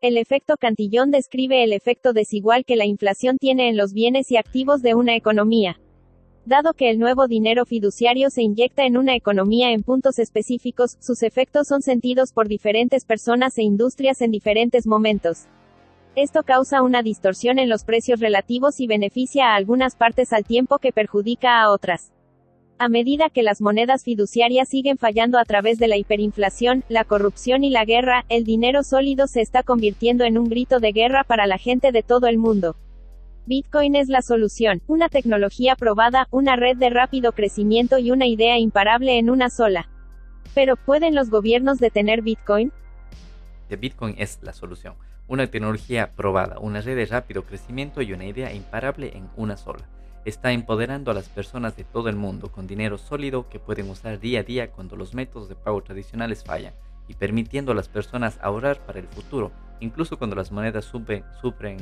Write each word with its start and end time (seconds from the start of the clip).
El 0.00 0.16
efecto 0.16 0.54
Cantillón 0.60 1.10
describe 1.10 1.64
el 1.64 1.72
efecto 1.72 2.12
desigual 2.12 2.64
que 2.64 2.76
la 2.76 2.86
inflación 2.86 3.36
tiene 3.36 3.68
en 3.68 3.76
los 3.76 3.92
bienes 3.92 4.30
y 4.30 4.36
activos 4.36 4.80
de 4.80 4.94
una 4.94 5.16
economía. 5.16 5.80
Dado 6.46 6.72
que 6.74 6.88
el 6.88 7.00
nuevo 7.00 7.26
dinero 7.26 7.66
fiduciario 7.66 8.30
se 8.30 8.42
inyecta 8.42 8.86
en 8.86 8.96
una 8.96 9.16
economía 9.16 9.72
en 9.72 9.82
puntos 9.82 10.20
específicos, 10.20 10.98
sus 11.00 11.24
efectos 11.24 11.66
son 11.66 11.82
sentidos 11.82 12.32
por 12.32 12.46
diferentes 12.46 13.04
personas 13.04 13.58
e 13.58 13.64
industrias 13.64 14.20
en 14.20 14.30
diferentes 14.30 14.86
momentos. 14.86 15.46
Esto 16.14 16.44
causa 16.44 16.82
una 16.82 17.02
distorsión 17.02 17.58
en 17.58 17.68
los 17.68 17.82
precios 17.82 18.20
relativos 18.20 18.78
y 18.78 18.86
beneficia 18.86 19.46
a 19.46 19.56
algunas 19.56 19.96
partes 19.96 20.32
al 20.32 20.44
tiempo 20.44 20.78
que 20.78 20.92
perjudica 20.92 21.60
a 21.60 21.72
otras. 21.72 22.12
A 22.80 22.88
medida 22.88 23.28
que 23.28 23.42
las 23.42 23.60
monedas 23.60 24.04
fiduciarias 24.04 24.68
siguen 24.68 24.98
fallando 24.98 25.40
a 25.40 25.44
través 25.44 25.78
de 25.78 25.88
la 25.88 25.96
hiperinflación, 25.96 26.84
la 26.88 27.02
corrupción 27.02 27.64
y 27.64 27.70
la 27.70 27.84
guerra, 27.84 28.24
el 28.28 28.44
dinero 28.44 28.84
sólido 28.84 29.26
se 29.26 29.40
está 29.40 29.64
convirtiendo 29.64 30.22
en 30.22 30.38
un 30.38 30.48
grito 30.48 30.78
de 30.78 30.92
guerra 30.92 31.24
para 31.24 31.48
la 31.48 31.58
gente 31.58 31.90
de 31.90 32.04
todo 32.04 32.28
el 32.28 32.38
mundo. 32.38 32.76
Bitcoin 33.46 33.96
es 33.96 34.08
la 34.08 34.22
solución, 34.22 34.80
una 34.86 35.08
tecnología 35.08 35.74
probada, 35.74 36.28
una 36.30 36.54
red 36.54 36.76
de 36.76 36.88
rápido 36.88 37.32
crecimiento 37.32 37.98
y 37.98 38.12
una 38.12 38.26
idea 38.26 38.58
imparable 38.58 39.18
en 39.18 39.28
una 39.28 39.50
sola. 39.50 39.88
Pero, 40.54 40.76
¿pueden 40.76 41.16
los 41.16 41.30
gobiernos 41.30 41.78
detener 41.78 42.22
Bitcoin? 42.22 42.72
Bitcoin 43.76 44.14
es 44.18 44.38
la 44.42 44.52
solución, 44.52 44.94
una 45.26 45.48
tecnología 45.48 46.12
probada, 46.14 46.60
una 46.60 46.80
red 46.80 46.94
de 46.94 47.06
rápido 47.06 47.42
crecimiento 47.42 48.02
y 48.02 48.12
una 48.12 48.26
idea 48.26 48.54
imparable 48.54 49.16
en 49.16 49.28
una 49.36 49.56
sola 49.56 49.88
está 50.28 50.52
empoderando 50.52 51.10
a 51.10 51.14
las 51.14 51.28
personas 51.28 51.76
de 51.76 51.84
todo 51.84 52.08
el 52.08 52.16
mundo 52.16 52.52
con 52.52 52.66
dinero 52.66 52.98
sólido 52.98 53.48
que 53.48 53.58
pueden 53.58 53.88
usar 53.90 54.20
día 54.20 54.40
a 54.40 54.42
día 54.42 54.70
cuando 54.70 54.96
los 54.96 55.14
métodos 55.14 55.48
de 55.48 55.56
pago 55.56 55.82
tradicionales 55.82 56.44
fallan 56.44 56.74
y 57.08 57.14
permitiendo 57.14 57.72
a 57.72 57.74
las 57.74 57.88
personas 57.88 58.38
ahorrar 58.42 58.84
para 58.84 58.98
el 58.98 59.08
futuro, 59.08 59.50
incluso 59.80 60.18
cuando 60.18 60.36
las 60.36 60.52
monedas 60.52 60.84
sufren 60.84 61.78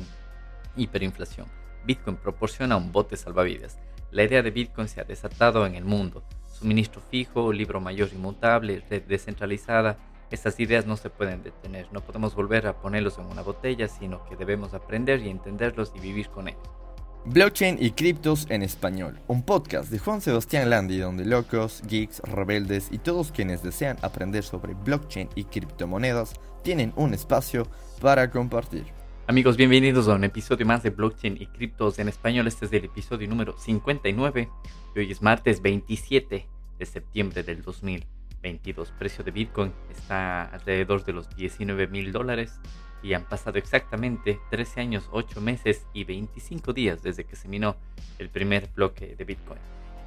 hiperinflación. 0.75 1.47
Bitcoin 1.85 2.17
proporciona 2.17 2.77
un 2.77 2.91
bote 2.91 3.17
salvavidas. 3.17 3.77
La 4.11 4.23
idea 4.23 4.41
de 4.41 4.51
Bitcoin 4.51 4.87
se 4.87 5.01
ha 5.01 5.03
desatado 5.03 5.65
en 5.65 5.75
el 5.75 5.83
mundo. 5.83 6.23
Suministro 6.47 7.01
fijo, 7.01 7.51
libro 7.51 7.81
mayor 7.81 8.09
inmutable, 8.13 8.83
red 8.89 9.03
descentralizada. 9.03 9.97
Estas 10.31 10.59
ideas 10.59 10.85
no 10.85 10.95
se 10.97 11.09
pueden 11.09 11.43
detener. 11.43 11.87
No 11.91 12.01
podemos 12.01 12.35
volver 12.35 12.67
a 12.67 12.79
ponerlos 12.79 13.17
en 13.17 13.25
una 13.25 13.41
botella, 13.41 13.87
sino 13.87 14.23
que 14.25 14.35
debemos 14.35 14.73
aprender 14.73 15.21
y 15.21 15.29
entenderlos 15.29 15.91
y 15.95 15.99
vivir 15.99 16.29
con 16.29 16.47
ellos. 16.47 16.86
Blockchain 17.29 17.77
y 17.77 17.91
criptos 17.91 18.47
en 18.49 18.63
español, 18.63 19.19
un 19.27 19.43
podcast 19.43 19.91
de 19.91 19.99
Juan 19.99 20.21
Sebastián 20.21 20.69
Landi 20.69 20.97
donde 20.97 21.25
locos, 21.25 21.81
geeks, 21.85 22.21
rebeldes 22.21 22.87
y 22.89 22.99
todos 22.99 23.33
quienes 23.33 23.61
desean 23.61 23.97
aprender 24.01 24.45
sobre 24.45 24.75
blockchain 24.75 25.27
y 25.35 25.43
criptomonedas 25.43 26.35
tienen 26.63 26.93
un 26.95 27.13
espacio 27.13 27.67
para 27.99 28.31
compartir. 28.31 28.85
Amigos, 29.27 29.57
bienvenidos 29.57 30.07
a 30.07 30.15
un 30.15 30.23
episodio 30.23 30.65
más 30.65 30.83
de 30.83 30.91
Blockchain 30.91 31.35
y 31.37 31.47
criptos 31.47 31.99
en 31.99 32.07
español. 32.07 32.47
Este 32.47 32.65
es 32.65 32.71
el 32.71 32.85
episodio 32.85 33.27
número 33.27 33.57
59 33.57 34.49
y 34.95 34.99
hoy 34.99 35.11
es 35.11 35.21
martes 35.21 35.61
27 35.61 36.47
de 36.79 36.85
septiembre 36.85 37.43
del 37.43 37.61
2022. 37.61 38.93
Precio 38.97 39.25
de 39.25 39.31
Bitcoin 39.31 39.73
está 39.91 40.43
alrededor 40.43 41.03
de 41.03 41.11
los 41.11 41.35
19 41.35 41.87
mil 41.87 42.13
dólares 42.13 42.57
y 43.01 43.13
han 43.13 43.23
pasado 43.25 43.57
exactamente 43.57 44.39
13 44.49 44.81
años, 44.81 45.09
8 45.11 45.41
meses 45.41 45.85
y 45.93 46.03
25 46.03 46.73
días 46.73 47.01
desde 47.03 47.25
que 47.25 47.35
se 47.35 47.47
minó 47.47 47.75
el 48.17 48.29
primer 48.29 48.69
bloque 48.75 49.15
de 49.15 49.23
Bitcoin. 49.23 49.59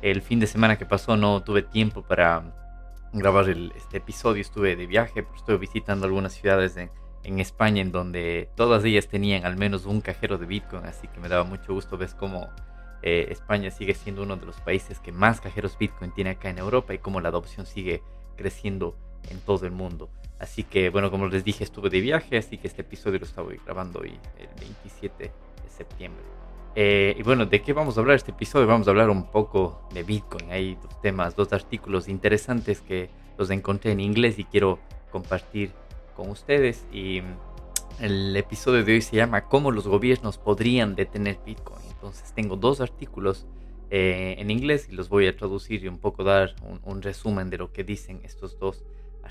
El 0.03 0.23
fin 0.23 0.41
de 0.41 0.47
semana 0.47 0.79
que 0.79 0.87
pasó 0.87 1.17
no 1.17 1.43
tuve 1.43 1.63
tiempo 1.63 2.03
para 2.03 2.43
grabar 3.13 3.49
este 3.49 3.99
episodio, 3.99 4.41
estuve 4.41 4.77
de 4.77 4.87
viaje, 4.87 5.27
estuve 5.37 5.59
visitando 5.59 6.07
algunas 6.07 6.33
ciudades 6.33 6.77
en, 6.77 6.91
España 7.39 7.83
en 7.83 7.93
donde 7.93 8.49
todas 8.57 8.85
ellas 8.85 9.07
tenían 9.07 9.45
al 9.45 9.57
menos 9.57 9.85
un 9.85 10.01
cajero 10.01 10.39
de 10.39 10.47
Bitcoin, 10.47 10.85
así 10.85 11.07
que 11.07 11.21
me 11.21 11.29
daba 11.29 11.45
mucho 11.45 11.73
gusto 11.75 11.97
ver 11.97 12.09
cómo 12.19 12.49
eh, 13.03 13.29
España 13.31 13.71
sigue 13.71 13.95
siendo 13.95 14.23
uno 14.23 14.37
de 14.37 14.47
los 14.47 14.61
países 14.61 14.99
que 15.01 15.13
más 15.13 15.41
cajeros 15.41 15.79
Bitcoin 15.79 16.13
tiene 16.13 16.31
acá 16.31 16.51
en 16.51 16.59
Europa 16.59 16.93
y 16.93 16.99
cómo 16.99 17.21
la 17.21 17.29
adopción 17.29 17.67
sigue 17.67 18.03
creciendo 18.37 18.97
en 19.29 19.39
todo 19.41 19.67
el 19.67 19.73
mundo. 19.73 20.11
Así 20.41 20.65
que, 20.65 20.89
bueno, 20.89 21.11
como 21.11 21.29
les 21.29 21.45
dije, 21.45 21.63
estuve 21.63 21.91
de 21.91 22.01
viaje, 22.01 22.39
así 22.39 22.57
que 22.57 22.67
este 22.67 22.81
episodio 22.81 23.19
lo 23.19 23.27
estaba 23.27 23.51
grabando 23.65 24.01
hoy, 24.01 24.19
el 24.39 24.49
27 24.59 25.25
de 25.25 25.71
septiembre. 25.71 26.25
Eh, 26.75 27.15
y 27.19 27.23
bueno, 27.23 27.45
¿de 27.45 27.61
qué 27.61 27.75
vamos 27.75 27.97
a 27.97 28.01
hablar 28.01 28.17
este 28.17 28.31
episodio? 28.31 28.67
Vamos 28.67 28.87
a 28.87 28.91
hablar 28.91 29.11
un 29.11 29.31
poco 29.31 29.83
de 29.93 30.03
Bitcoin. 30.03 30.51
Hay 30.51 30.77
dos 30.77 30.99
temas, 31.03 31.37
dos 31.37 31.53
artículos 31.53 32.09
interesantes 32.09 32.81
que 32.81 33.11
los 33.37 33.51
encontré 33.51 33.93
en 33.93 34.01
inglés 34.01 34.39
y 34.39 34.45
quiero 34.45 34.79
compartir 35.13 35.73
con 36.17 36.31
ustedes. 36.31 36.87
Y 36.91 37.21
el 38.01 38.35
episodio 38.35 38.83
de 38.83 38.95
hoy 38.95 39.03
se 39.03 39.17
llama 39.17 39.43
¿Cómo 39.43 39.71
los 39.73 39.87
gobiernos 39.87 40.39
podrían 40.39 40.95
detener 40.95 41.39
Bitcoin? 41.45 41.83
Entonces 41.91 42.33
tengo 42.35 42.57
dos 42.57 42.81
artículos 42.81 43.47
eh, 43.91 44.37
en 44.39 44.51
inglés 44.51 44.89
y 44.91 44.95
los 44.95 45.11
voy 45.11 45.27
a 45.27 45.37
traducir 45.37 45.85
y 45.85 45.89
un 45.89 45.99
poco 45.99 46.25
dar 46.25 46.55
un, 46.63 46.81
un 46.85 47.03
resumen 47.03 47.51
de 47.51 47.59
lo 47.59 47.73
que 47.73 47.85
dicen 47.85 48.21
estos 48.23 48.59
dos 48.59 48.85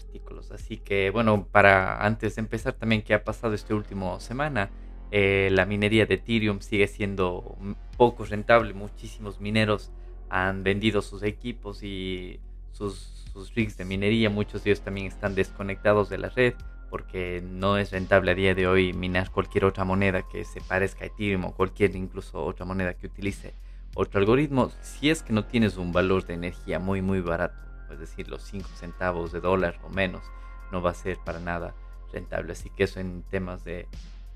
artículos. 0.03 0.51
Así 0.51 0.77
que 0.77 1.09
bueno, 1.11 1.47
para 1.51 2.05
antes 2.05 2.35
de 2.35 2.41
empezar 2.41 2.73
también 2.73 3.01
qué 3.01 3.13
ha 3.13 3.23
pasado 3.23 3.53
esta 3.53 3.75
última 3.75 4.19
semana, 4.19 4.69
eh, 5.11 5.49
la 5.51 5.65
minería 5.65 6.05
de 6.05 6.15
Ethereum 6.15 6.59
sigue 6.61 6.87
siendo 6.87 7.57
poco 7.97 8.25
rentable, 8.25 8.73
muchísimos 8.73 9.39
mineros 9.39 9.91
han 10.29 10.63
vendido 10.63 11.01
sus 11.01 11.23
equipos 11.23 11.83
y 11.83 12.39
sus, 12.71 13.25
sus 13.33 13.53
rigs 13.55 13.77
de 13.77 13.85
minería, 13.85 14.29
muchos 14.29 14.63
de 14.63 14.71
ellos 14.71 14.81
también 14.81 15.07
están 15.07 15.33
desconectados 15.35 16.09
de 16.09 16.19
la 16.19 16.29
red 16.29 16.53
porque 16.89 17.43
no 17.43 17.77
es 17.77 17.91
rentable 17.91 18.31
a 18.31 18.35
día 18.35 18.55
de 18.55 18.67
hoy 18.67 18.93
minar 18.93 19.31
cualquier 19.31 19.65
otra 19.65 19.85
moneda 19.85 20.23
que 20.27 20.43
se 20.43 20.61
parezca 20.61 21.03
a 21.03 21.07
Ethereum 21.07 21.45
o 21.45 21.53
cualquier 21.53 21.95
incluso 21.95 22.43
otra 22.43 22.65
moneda 22.65 22.93
que 22.93 23.07
utilice 23.07 23.53
otro 23.95 24.19
algoritmo 24.19 24.71
si 24.81 25.09
es 25.09 25.23
que 25.23 25.33
no 25.33 25.45
tienes 25.45 25.77
un 25.77 25.91
valor 25.91 26.25
de 26.25 26.33
energía 26.33 26.79
muy 26.79 27.01
muy 27.01 27.21
barato 27.21 27.68
es 27.91 27.99
decir, 27.99 28.27
los 28.27 28.43
5 28.43 28.67
centavos 28.75 29.31
de 29.31 29.39
dólar 29.39 29.79
o 29.83 29.89
menos, 29.89 30.23
no 30.71 30.81
va 30.81 30.91
a 30.91 30.95
ser 30.95 31.17
para 31.25 31.39
nada 31.39 31.73
rentable. 32.11 32.53
Así 32.53 32.69
que 32.69 32.83
eso 32.83 32.99
en 32.99 33.23
temas 33.23 33.63
de 33.63 33.87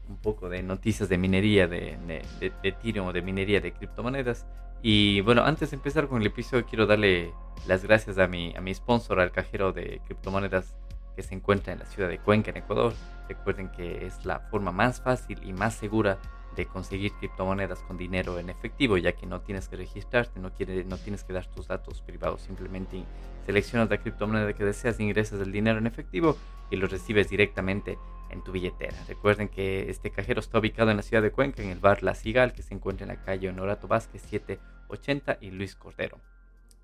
un 0.09 0.18
poco 0.18 0.50
de 0.50 0.62
noticias 0.64 1.09
de 1.09 1.18
minería 1.18 1.68
de, 1.68 1.97
de, 2.08 2.25
de, 2.40 2.53
Ethereum 2.64 3.08
o 3.08 3.14
de 3.14 3.22
minería 3.22 3.62
de 3.62 3.72
criptomonedas. 3.72 4.46
Y 4.81 5.22
bueno, 5.22 5.44
antes 5.44 5.72
de 5.72 5.78
empezar 5.78 6.08
con 6.08 6.19
el 6.22 6.28
episodio, 6.28 6.66
quiero 6.66 6.86
darle 6.86 7.34
las 7.68 7.84
gracias 7.84 8.18
a 8.18 8.28
mi, 8.28 8.53
a 8.56 8.62
mi 8.62 8.74
sponsor, 8.74 9.19
al 9.19 9.31
cajero 9.31 9.72
de 9.72 10.02
criptomonedas 10.06 10.75
que 11.16 11.24
se 11.24 11.35
encuentra 11.35 11.74
en 11.74 11.80
la 11.80 11.85
ciudad 11.85 12.09
de 12.09 12.20
Cuenca, 12.20 12.52
en 12.52 12.58
Ecuador. 12.58 12.94
Recuerden 13.30 13.70
que 13.70 14.06
es 14.06 14.25
la 14.25 14.40
forma 14.40 14.72
más 14.72 15.02
fácil 15.02 15.40
y 15.44 15.53
más 15.53 15.75
segura 15.75 16.20
de 16.56 16.66
conseguir 16.66 17.12
criptomonedas 17.14 17.80
con 17.80 17.97
dinero 17.97 18.40
en 18.40 18.50
efectivo, 18.50 18.97
ya 18.97 19.14
que 19.14 19.25
no 19.25 19.41
tienes 19.41 19.68
que 19.68 19.75
registrarte, 19.75 20.40
no, 20.40 20.53
quiere, 20.53 20.84
no 20.84 20.97
tienes 20.97 21.24
que 21.24 21.34
dar 21.34 21.46
tus 21.47 21.68
datos 21.68 22.02
privados, 22.02 22.41
simplemente 22.41 23.03
seleccionas 23.46 23.90
la 23.90 23.97
criptomoneda 23.97 24.53
que 24.53 24.64
deseas, 24.64 25.00
ingresas 25.00 25.40
el 25.41 25.52
dinero 25.52 25.80
en 25.80 25.88
efectivo 25.88 26.38
y 26.69 26.75
lo 26.75 26.88
recibes 26.88 27.30
directamente 27.30 27.97
en 28.30 28.44
tu 28.44 28.52
billetera. 28.52 28.96
Recuerden 29.08 29.47
que 29.47 29.90
este 29.90 30.12
cajero 30.12 30.40
está 30.40 30.59
ubicado 30.59 30.91
en 30.91 30.97
la 30.97 31.03
ciudad 31.03 31.24
de 31.24 31.31
Cuenca, 31.31 31.62
en 31.62 31.69
el 31.69 31.80
bar 31.80 32.03
La 32.03 32.16
Cigal, 32.16 32.53
que 32.53 32.64
se 32.64 32.74
encuentra 32.74 33.06
en 33.06 33.09
la 33.09 33.24
calle 33.24 33.50
Honorato 33.50 33.88
Vázquez 33.88 34.22
780 34.24 35.38
y 35.41 35.52
Luis 35.52 35.75
Cordero. 35.75 36.20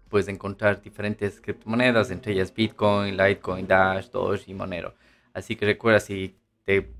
Puedes 0.09 0.27
encontrar 0.27 0.81
diferentes 0.81 1.39
criptomonedas, 1.39 2.11
entre 2.11 2.33
ellas 2.33 2.53
Bitcoin, 2.53 3.15
Litecoin, 3.15 3.67
Dash, 3.67 4.09
Doge 4.09 4.43
y 4.47 4.53
Monero. 4.53 4.95
Así 5.33 5.55
que 5.55 5.65
recuerda, 5.65 5.99
si 5.99 6.35
te, 6.65 6.91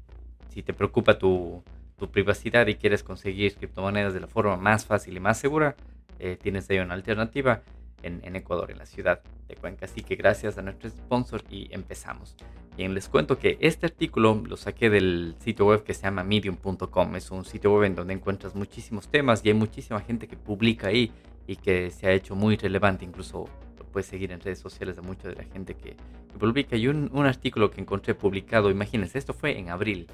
si 0.50 0.62
te 0.62 0.74
preocupa 0.74 1.18
tu, 1.18 1.64
tu 2.00 2.10
privacidad 2.10 2.66
y 2.68 2.76
quieres 2.76 3.04
conseguir 3.04 3.56
criptomonedas 3.56 4.14
de 4.14 4.22
la 4.22 4.28
forma 4.28 4.58
más 4.58 4.86
fácil 4.86 5.16
y 5.16 5.20
más 5.20 5.38
segura, 5.38 5.76
eh, 6.18 6.38
tienes 6.42 6.70
ahí 6.70 6.80
una 6.80 6.96
alternativa 6.96 7.62
en, 8.02 8.36
Ecuador, 8.36 8.72
en 8.72 8.78
la 8.78 8.86
ciudad 8.86 9.22
de 9.48 9.56
Cuenca. 9.56 9.86
Así 9.86 10.02
que 10.02 10.16
gracias 10.16 10.58
a 10.58 10.62
nuestro 10.62 10.90
sponsor 10.90 11.44
y 11.50 11.68
empezamos. 11.72 12.36
Bien, 12.78 12.94
les 12.94 13.10
cuento 13.10 13.38
que 13.38 13.58
este 13.60 13.88
artículo 13.88 14.42
lo 14.48 14.56
saqué 14.56 14.90
del 14.90 15.36
sitio 15.40 15.66
web 15.66 15.84
que 15.84 15.94
se 15.94 16.04
llama 16.04 16.24
medium.com. 16.24 17.16
Es 17.16 17.32
un 17.32 17.44
sitio 17.44 17.74
web 17.74 17.84
en 17.84 17.96
donde 17.96 18.14
encuentras 18.14 18.56
muchísimos 18.56 19.10
temas 19.10 19.42
y 19.44 19.50
hay 19.50 19.54
muchísima 19.54 20.00
gente 20.02 20.28
que 20.28 20.38
publica 20.38 20.88
ahí 20.88 21.12
y 21.46 21.58
que 21.58 21.90
se 21.92 22.08
ha 22.08 22.12
hecho 22.12 22.36
muy 22.36 22.56
relevante. 22.56 23.04
Incluso 23.04 23.50
lo 23.78 23.86
puedes 23.86 24.08
seguir 24.08 24.32
en 24.32 24.40
redes 24.40 24.60
sociales 24.60 24.96
de 24.96 25.02
mucha 25.02 25.28
de 25.28 25.36
la 25.36 25.44
gente 25.44 25.76
que, 25.76 25.96
publica. 26.38 26.78
Y 26.78 26.88
un, 26.88 27.10
un 27.12 27.26
artículo 27.26 27.70
que 27.70 27.82
encontré 27.82 28.16
publicado, 28.16 28.70
imagínense, 28.70 29.18
esto 29.18 29.34
fue 29.34 29.58
en 29.58 29.70
abril 29.70 30.08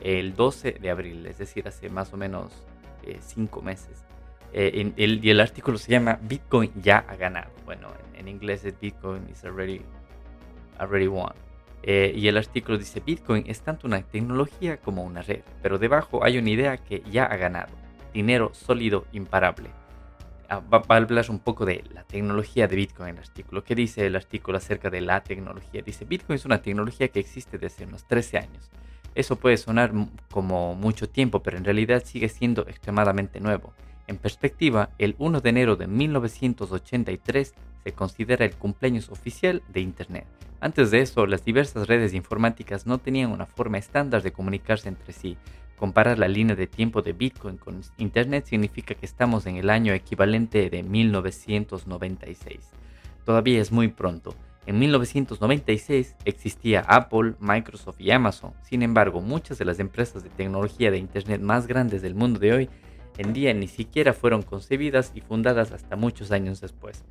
el 0.00 0.34
12 0.34 0.72
de 0.72 0.90
abril, 0.90 1.26
es 1.26 1.38
decir, 1.38 1.66
hace 1.68 1.88
más 1.88 2.12
o 2.12 2.16
menos 2.16 2.52
5 3.20 3.60
eh, 3.60 3.62
meses. 3.62 4.04
Eh, 4.52 4.92
el, 4.96 5.24
y 5.24 5.30
el 5.30 5.40
artículo 5.40 5.78
se 5.78 5.92
llama 5.92 6.18
Bitcoin 6.22 6.72
ya 6.80 7.04
ha 7.08 7.16
ganado. 7.16 7.50
Bueno, 7.64 7.88
en, 8.14 8.28
inglés 8.28 8.64
es 8.64 8.78
Bitcoin 8.78 9.28
is 9.30 9.44
already, 9.44 9.82
already 10.78 11.06
won. 11.06 11.32
Eh, 11.82 12.12
y 12.16 12.26
el 12.28 12.36
artículo 12.36 12.78
dice, 12.78 13.00
Bitcoin 13.00 13.44
es 13.46 13.60
tanto 13.60 13.86
una 13.86 14.02
tecnología 14.02 14.78
como 14.78 15.04
una 15.04 15.22
red, 15.22 15.42
pero 15.62 15.78
debajo 15.78 16.24
hay 16.24 16.38
una 16.38 16.50
idea 16.50 16.76
que 16.78 17.02
ya 17.10 17.24
ha 17.24 17.36
ganado, 17.36 17.72
dinero 18.12 18.50
sólido 18.54 19.04
imparable. 19.12 19.70
Ah, 20.48 20.60
va, 20.60 20.82
a 20.88 20.96
hablar 20.96 21.26
un 21.28 21.38
poco 21.38 21.64
de 21.64 21.84
la 21.92 22.04
tecnología 22.04 22.66
de 22.66 22.76
Bitcoin 22.76 23.10
en 23.10 23.16
el 23.16 23.22
artículo. 23.22 23.62
¿Qué 23.62 23.74
dice 23.74 24.06
el 24.06 24.16
artículo 24.16 24.58
acerca 24.58 24.90
de 24.90 25.00
la 25.00 25.22
tecnología? 25.22 25.82
Dice, 25.82 26.04
Bitcoin 26.04 26.36
es 26.36 26.44
una 26.44 26.62
tecnología 26.62 27.08
que 27.08 27.20
existe 27.20 27.58
desde 27.58 27.84
unos 27.84 28.06
13 28.06 28.38
años 28.38 28.70
Eso 29.16 29.36
puede 29.36 29.56
sonar 29.56 29.92
como 30.30 30.74
mucho 30.74 31.08
tiempo, 31.08 31.42
pero 31.42 31.56
en 31.56 31.64
realidad 31.64 32.02
sigue 32.04 32.28
siendo 32.28 32.68
extremadamente 32.68 33.40
nuevo. 33.40 33.72
En 34.06 34.18
perspectiva, 34.18 34.90
el 34.98 35.16
1 35.18 35.40
de 35.40 35.48
enero 35.48 35.74
de 35.76 35.86
1983 35.86 37.54
se 37.82 37.92
considera 37.92 38.44
el 38.44 38.54
cumpleaños 38.54 39.08
oficial 39.08 39.62
de 39.72 39.80
Internet. 39.80 40.26
Antes 40.60 40.90
de 40.90 41.00
eso, 41.00 41.24
las 41.26 41.46
diversas 41.46 41.88
redes 41.88 42.12
informáticas 42.12 42.86
no 42.86 42.98
tenían 42.98 43.32
una 43.32 43.46
forma 43.46 43.78
estándar 43.78 44.22
de 44.22 44.32
comunicarse 44.32 44.90
entre 44.90 45.14
sí. 45.14 45.38
Comparar 45.78 46.18
la 46.18 46.28
línea 46.28 46.54
de 46.54 46.66
tiempo 46.66 47.00
de 47.00 47.14
Bitcoin 47.14 47.56
con 47.56 47.80
Internet 47.96 48.44
significa 48.44 48.94
que 48.94 49.06
estamos 49.06 49.46
en 49.46 49.56
el 49.56 49.70
año 49.70 49.94
equivalente 49.94 50.68
de 50.68 50.82
1996. 50.82 52.70
Todavía 53.24 53.62
es 53.62 53.72
muy 53.72 53.88
pronto. 53.88 54.34
En 54.66 54.80
1996 54.80 56.16
existía 56.24 56.80
Apple, 56.80 57.34
Microsoft 57.38 58.00
y 58.00 58.10
Amazon. 58.10 58.52
Sin 58.62 58.82
embargo, 58.82 59.20
muchas 59.20 59.58
de 59.58 59.64
las 59.64 59.78
empresas 59.78 60.24
de 60.24 60.30
tecnología 60.30 60.90
de 60.90 60.98
Internet 60.98 61.40
más 61.40 61.68
grandes 61.68 62.02
del 62.02 62.16
mundo 62.16 62.40
de 62.40 62.52
hoy 62.52 62.70
en 63.18 63.32
día 63.32 63.54
ni 63.54 63.68
siquiera 63.68 64.12
fueron 64.12 64.42
concebidas 64.42 65.12
y 65.14 65.20
fundadas 65.20 65.72
hasta 65.72 65.94
muchos 65.96 66.32
años 66.32 66.60
después. 66.60 67.04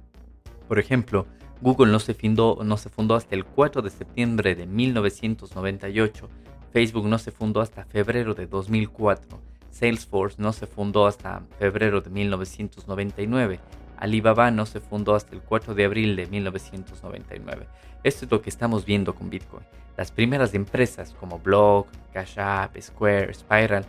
Por 0.68 0.80
ejemplo, 0.80 1.28
Google 1.62 1.92
no 1.92 2.00
se, 2.00 2.14
fundó, 2.14 2.60
no 2.64 2.78
se 2.78 2.90
fundó 2.90 3.16
hasta 3.16 3.36
el 3.36 3.46
4 3.46 3.82
de 3.82 3.90
septiembre 3.90 4.56
de 4.56 4.66
1998, 4.66 6.30
Facebook 6.72 7.08
no 7.08 7.18
se 7.18 7.32
fundó 7.32 7.62
hasta 7.62 7.86
febrero 7.86 8.34
de 8.34 8.48
2004, 8.48 9.40
Salesforce 9.72 10.42
no 10.42 10.52
se 10.52 10.68
fundó 10.68 11.08
hasta 11.08 11.44
febrero 11.58 12.02
de 12.02 12.10
1999, 12.10 13.60
Alibaba 13.98 14.52
no 14.52 14.66
se 14.66 14.80
fundó 14.80 15.16
hasta 15.16 15.36
el 15.36 15.42
4 15.42 15.76
de 15.76 15.86
abril 15.86 16.16
de 16.16 16.28
1999. 16.28 17.68
Esto 18.04 18.26
es 18.26 18.32
lo 18.32 18.42
que 18.42 18.50
estamos 18.50 18.86
viendo 18.86 19.16
con 19.16 19.30
Bitcoin. 19.30 19.66
Las 19.98 20.12
primeras 20.12 20.54
empresas 20.54 21.16
como 21.20 21.40
Block, 21.40 21.88
Cash 22.14 22.40
App, 22.40 22.80
Square, 22.80 23.34
Spiral 23.34 23.86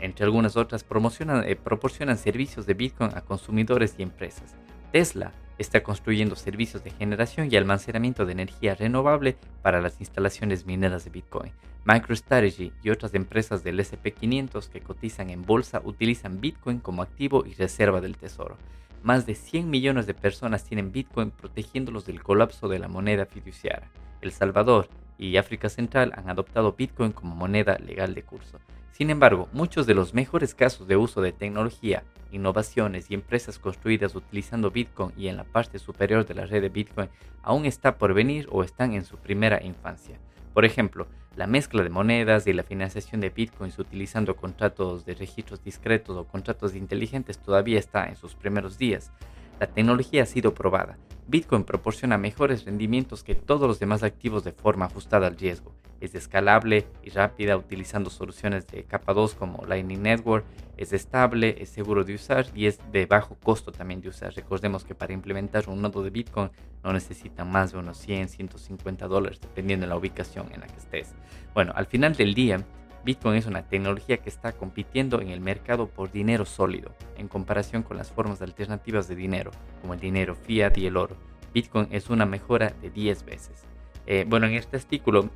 entre 0.00 0.24
algunas 0.24 0.56
otras, 0.56 0.84
eh, 0.84 1.56
proporcionan 1.56 2.18
servicios 2.18 2.66
de 2.66 2.74
Bitcoin 2.74 3.10
a 3.14 3.20
consumidores 3.20 3.94
y 3.98 4.02
empresas. 4.02 4.54
Tesla 4.92 5.32
está 5.58 5.82
construyendo 5.82 6.36
servicios 6.36 6.82
de 6.82 6.90
generación 6.90 7.48
y 7.50 7.56
almacenamiento 7.56 8.26
de 8.26 8.32
energía 8.32 8.74
renovable 8.74 9.36
para 9.62 9.80
las 9.80 10.00
instalaciones 10.00 10.66
mineras 10.66 11.04
de 11.04 11.10
Bitcoin. 11.10 11.52
MicroStrategy 11.84 12.72
y 12.82 12.90
otras 12.90 13.14
empresas 13.14 13.62
del 13.62 13.78
SP500 13.78 14.68
que 14.68 14.80
cotizan 14.80 15.30
en 15.30 15.42
bolsa 15.42 15.82
utilizan 15.84 16.40
Bitcoin 16.40 16.78
como 16.78 17.02
activo 17.02 17.44
y 17.46 17.52
reserva 17.54 18.00
del 18.00 18.16
tesoro. 18.16 18.56
Más 19.04 19.26
de 19.26 19.34
100 19.34 19.68
millones 19.68 20.06
de 20.06 20.14
personas 20.14 20.64
tienen 20.64 20.90
Bitcoin 20.90 21.30
protegiéndolos 21.30 22.06
del 22.06 22.22
colapso 22.22 22.68
de 22.68 22.78
la 22.78 22.88
moneda 22.88 23.26
fiduciaria. 23.26 23.90
El 24.22 24.32
Salvador 24.32 24.88
y 25.18 25.36
África 25.36 25.68
Central 25.68 26.14
han 26.16 26.30
adoptado 26.30 26.72
Bitcoin 26.72 27.12
como 27.12 27.36
moneda 27.36 27.76
legal 27.76 28.14
de 28.14 28.22
curso. 28.22 28.60
Sin 28.92 29.10
embargo, 29.10 29.50
muchos 29.52 29.86
de 29.86 29.92
los 29.92 30.14
mejores 30.14 30.54
casos 30.54 30.88
de 30.88 30.96
uso 30.96 31.20
de 31.20 31.32
tecnología, 31.32 32.02
innovaciones 32.32 33.10
y 33.10 33.14
empresas 33.14 33.58
construidas 33.58 34.14
utilizando 34.14 34.70
Bitcoin 34.70 35.12
y 35.18 35.28
en 35.28 35.36
la 35.36 35.44
parte 35.44 35.78
superior 35.78 36.24
de 36.24 36.32
la 36.32 36.46
red 36.46 36.62
de 36.62 36.70
Bitcoin 36.70 37.10
aún 37.42 37.66
está 37.66 37.98
por 37.98 38.14
venir 38.14 38.48
o 38.50 38.64
están 38.64 38.94
en 38.94 39.04
su 39.04 39.18
primera 39.18 39.62
infancia. 39.62 40.18
Por 40.54 40.64
ejemplo, 40.64 41.08
la 41.36 41.46
mezcla 41.46 41.82
de 41.82 41.90
monedas 41.90 42.46
y 42.46 42.52
la 42.52 42.62
financiación 42.62 43.20
de 43.20 43.30
bitcoins 43.30 43.78
utilizando 43.78 44.36
contratos 44.36 45.04
de 45.04 45.14
registros 45.14 45.62
discretos 45.64 46.16
o 46.16 46.24
contratos 46.24 46.76
inteligentes 46.76 47.38
todavía 47.38 47.78
está 47.78 48.06
en 48.06 48.16
sus 48.16 48.34
primeros 48.34 48.78
días. 48.78 49.10
La 49.58 49.66
tecnología 49.66 50.22
ha 50.22 50.26
sido 50.26 50.54
probada. 50.54 50.96
Bitcoin 51.26 51.64
proporciona 51.64 52.18
mejores 52.18 52.64
rendimientos 52.64 53.24
que 53.24 53.34
todos 53.34 53.66
los 53.66 53.80
demás 53.80 54.02
activos 54.02 54.44
de 54.44 54.52
forma 54.52 54.86
ajustada 54.86 55.26
al 55.26 55.36
riesgo 55.36 55.74
es 56.06 56.14
escalable 56.14 56.86
y 57.02 57.10
rápida 57.10 57.56
utilizando 57.56 58.10
soluciones 58.10 58.66
de 58.66 58.84
capa 58.84 59.12
2 59.12 59.34
como 59.34 59.64
Lightning 59.66 60.02
Network, 60.02 60.44
es 60.76 60.92
estable, 60.92 61.56
es 61.60 61.68
seguro 61.68 62.04
de 62.04 62.14
usar 62.14 62.46
y 62.54 62.66
es 62.66 62.80
de 62.90 63.06
bajo 63.06 63.36
costo 63.36 63.72
también 63.72 64.00
de 64.00 64.08
usar. 64.08 64.34
Recordemos 64.34 64.84
que 64.84 64.94
para 64.94 65.12
implementar 65.12 65.68
un 65.68 65.80
nodo 65.80 66.02
de 66.02 66.10
Bitcoin 66.10 66.50
no 66.82 66.92
necesitan 66.92 67.50
más 67.50 67.72
de 67.72 67.78
unos 67.78 67.98
100, 67.98 68.28
150 68.28 69.06
dólares 69.06 69.40
dependiendo 69.40 69.84
de 69.84 69.90
la 69.90 69.96
ubicación 69.96 70.48
en 70.52 70.60
la 70.60 70.66
que 70.66 70.76
estés. 70.76 71.14
Bueno, 71.54 71.72
al 71.76 71.86
final 71.86 72.14
del 72.14 72.34
día, 72.34 72.64
Bitcoin 73.04 73.36
es 73.36 73.46
una 73.46 73.62
tecnología 73.62 74.16
que 74.16 74.30
está 74.30 74.52
compitiendo 74.52 75.20
en 75.20 75.28
el 75.28 75.40
mercado 75.40 75.88
por 75.88 76.10
dinero 76.10 76.44
sólido 76.44 76.94
en 77.18 77.28
comparación 77.28 77.82
con 77.82 77.98
las 77.98 78.10
formas 78.10 78.40
alternativas 78.40 79.08
de 79.08 79.14
dinero 79.14 79.50
como 79.80 79.94
el 79.94 80.00
dinero 80.00 80.34
fiat 80.34 80.78
y 80.78 80.86
el 80.86 80.96
oro. 80.96 81.16
Bitcoin 81.52 81.88
es 81.92 82.10
una 82.10 82.26
mejora 82.26 82.72
de 82.80 82.90
10 82.90 83.24
veces. 83.24 83.64
Eh, 84.06 84.24
bueno, 84.26 84.46
en 84.46 84.54
este 84.54 84.76
artículo 84.76 85.30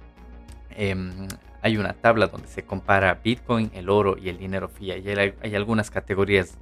Em, 0.80 1.26
hay 1.60 1.76
una 1.76 1.92
tabla 1.92 2.28
donde 2.28 2.46
se 2.46 2.62
compara 2.62 3.14
Bitcoin, 3.24 3.72
el 3.74 3.90
oro 3.90 4.16
y 4.16 4.28
el 4.28 4.38
dinero 4.38 4.68
fiat. 4.68 4.98
Y 4.98 5.08
hay, 5.08 5.54
algunas 5.56 5.90
categorías 5.90 6.56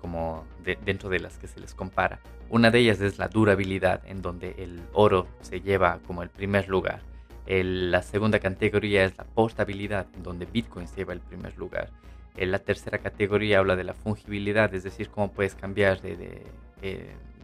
como 0.00 0.44
dentro 0.84 1.08
de 1.08 1.20
las 1.20 1.38
que 1.38 1.46
se 1.46 1.60
les 1.60 1.72
compara. 1.72 2.18
Una 2.48 2.72
de 2.72 2.80
ellas 2.80 3.00
es 3.00 3.18
la 3.18 3.28
durabilidad, 3.28 4.02
en 4.06 4.22
donde 4.22 4.56
el 4.58 4.82
oro 4.92 5.28
se 5.40 5.60
lleva 5.60 6.00
como 6.04 6.24
el 6.24 6.30
primer 6.30 6.68
lugar. 6.68 7.02
la 7.46 8.02
segunda 8.02 8.40
categoría 8.40 9.04
es 9.04 9.16
la 9.16 9.24
portabilidad, 9.24 10.06
en 10.16 10.24
donde 10.24 10.46
Bitcoin 10.46 10.88
se 10.88 10.96
lleva 10.96 11.12
el 11.12 11.20
primer 11.20 11.56
lugar. 11.56 11.90
la 12.36 12.58
tercera 12.58 12.98
categoría 12.98 13.60
habla 13.60 13.76
de 13.76 13.84
la 13.84 13.94
fungibilidad, 13.94 14.74
es 14.74 14.82
decir, 14.82 15.10
cómo 15.10 15.30
puedes 15.30 15.54
cambiar 15.54 16.00
de, 16.00 16.42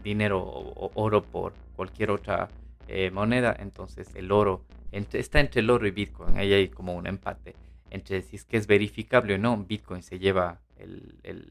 dinero 0.02 0.40
o, 0.40 0.90
oro 0.94 1.22
por 1.22 1.52
cualquier 1.76 2.10
otra 2.10 2.48
eh, 2.88 3.12
moneda. 3.12 3.54
Entonces 3.56 4.12
el 4.16 4.32
oro 4.32 4.62
está 4.92 5.40
entre 5.40 5.60
el 5.60 5.70
oro 5.70 5.86
y 5.86 5.90
Bitcoin, 5.90 6.36
ahí 6.36 6.52
hay 6.52 6.68
como 6.68 6.94
un 6.94 7.06
empate 7.06 7.54
entre 7.90 8.22
si 8.22 8.36
es 8.36 8.44
que 8.44 8.56
es 8.56 8.66
verificable 8.66 9.34
o 9.34 9.38
no, 9.38 9.56
Bitcoin 9.56 10.02
se 10.02 10.18
lleva 10.18 10.60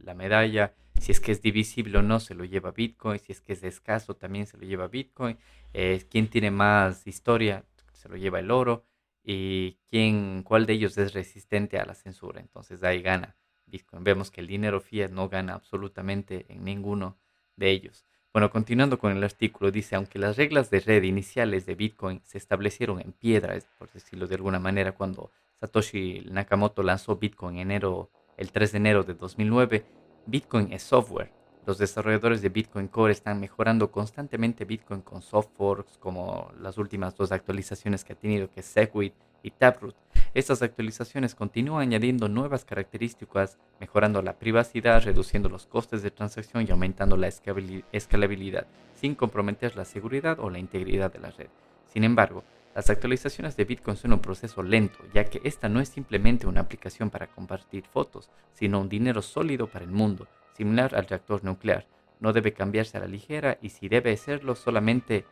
la 0.03 0.13
medalla, 0.13 0.73
si 0.99 1.11
es 1.11 1.19
que 1.19 1.31
es 1.31 1.41
divisible 1.41 1.97
o 1.97 2.01
no, 2.01 2.19
se 2.19 2.35
lo 2.35 2.45
lleva 2.45 2.71
Bitcoin, 2.71 3.19
si 3.19 3.31
es 3.31 3.41
que 3.41 3.53
es 3.53 3.63
escaso, 3.63 4.15
también 4.15 4.45
se 4.45 4.57
lo 4.57 4.65
lleva 4.65 4.87
Bitcoin, 4.87 5.37
eh, 5.73 6.05
quién 6.09 6.27
tiene 6.27 6.51
más 6.51 7.07
historia, 7.07 7.65
se 7.93 8.09
lo 8.09 8.17
lleva 8.17 8.39
el 8.39 8.51
oro, 8.51 8.85
y 9.23 9.79
quién, 9.89 10.43
cuál 10.43 10.67
de 10.67 10.73
ellos 10.73 10.97
es 10.99 11.13
resistente 11.13 11.79
a 11.79 11.85
la 11.85 11.95
censura, 11.95 12.39
entonces 12.39 12.83
ahí 12.83 13.01
gana 13.01 13.35
Bitcoin. 13.65 14.03
Vemos 14.03 14.29
que 14.29 14.41
el 14.41 14.47
dinero 14.47 14.79
fiat 14.79 15.09
no 15.09 15.29
gana 15.29 15.55
absolutamente 15.55 16.45
en 16.49 16.63
ninguno 16.63 17.17
de 17.55 17.71
ellos. 17.71 18.05
Bueno, 18.35 18.51
continuando 18.51 18.99
con 18.99 19.13
el 19.13 19.23
artículo, 19.23 19.71
dice, 19.71 19.95
aunque 19.95 20.19
las 20.19 20.35
reglas 20.35 20.69
de 20.69 20.81
red 20.81 21.03
iniciales 21.03 21.65
de 21.65 21.73
Bitcoin 21.73 22.19
se 22.25 22.37
establecieron 22.37 22.99
en 22.99 23.13
piedra, 23.13 23.57
por 23.79 23.89
decirlo 23.93 24.27
de 24.27 24.35
alguna 24.35 24.59
manera, 24.59 24.91
cuando 24.91 25.31
Satoshi 25.61 26.27
Nakamoto 26.29 26.83
lanzó 26.83 27.15
Bitcoin 27.15 27.55
en 27.55 27.71
enero, 27.71 28.09
el 28.35 28.51
3 28.51 28.73
de 28.73 28.77
enero 28.77 29.03
de 29.03 29.13
2009, 29.13 29.85
Bitcoin 30.25 30.73
es 30.73 30.83
software. 30.83 31.31
Los 31.65 31.77
desarrolladores 31.77 32.41
de 32.41 32.49
Bitcoin 32.49 32.89
Core 32.89 33.13
están 33.13 33.39
mejorando 33.39 33.89
constantemente 33.89 34.65
Bitcoin 34.65 34.99
con 34.99 35.21
softwares 35.21 35.97
como 35.97 36.51
las 36.59 36.77
últimas 36.77 37.15
dos 37.15 37.31
actualizaciones 37.31 38.03
que 38.03 38.11
ha 38.11 38.17
tenido, 38.17 38.49
que 38.49 38.59
es 38.59 38.65
Segwit 38.65 39.13
y 39.43 39.51
Taproot. 39.51 39.95
Estas 40.35 40.61
actualizaciones 40.61 41.33
continúan 41.33 41.83
añadiendo 41.83 42.27
nuevas 42.27 42.65
características, 42.65 43.57
mejorando 43.79 44.21
la 44.21 44.37
privacidad, 44.37 45.01
reduciendo 45.01 45.47
los 45.47 45.65
costes 45.65 46.03
de 46.03 46.11
transacción 46.11 46.65
y 46.67 46.71
aumentando 46.71 47.15
la 47.15 47.29
escalabilidad, 47.29 48.67
sin 48.95 49.15
comprometer 49.15 49.77
la 49.77 49.85
seguridad 49.85 50.37
o 50.41 50.49
la 50.49 50.59
integridad 50.59 51.13
de 51.13 51.19
la 51.19 51.31
red. 51.31 51.47
Sin 51.85 52.03
embargo, 52.03 52.43
las 52.75 52.89
actualizaciones 52.89 53.55
de 53.55 53.63
Bitcoin 53.63 53.95
son 53.95 54.11
un 54.11 54.19
proceso 54.19 54.61
lento, 54.61 54.99
ya 55.13 55.23
que 55.23 55.39
esta 55.45 55.69
no 55.69 55.79
es 55.79 55.87
simplemente 55.87 56.47
una 56.47 56.59
aplicación 56.59 57.09
para 57.09 57.27
compartir 57.27 57.85
fotos, 57.85 58.29
sino 58.51 58.81
un 58.81 58.89
dinero 58.89 59.21
sólido 59.21 59.67
para 59.67 59.85
el 59.85 59.91
mundo, 59.91 60.27
similar 60.51 60.95
al 60.95 61.07
reactor 61.07 61.45
nuclear. 61.45 61.87
No 62.19 62.33
debe 62.33 62.51
cambiarse 62.51 62.97
a 62.97 62.99
la 62.99 63.07
ligera 63.07 63.57
y 63.61 63.69
si 63.69 63.87
debe 63.87 64.11
hacerlo 64.11 64.55
solamente, 64.55 65.23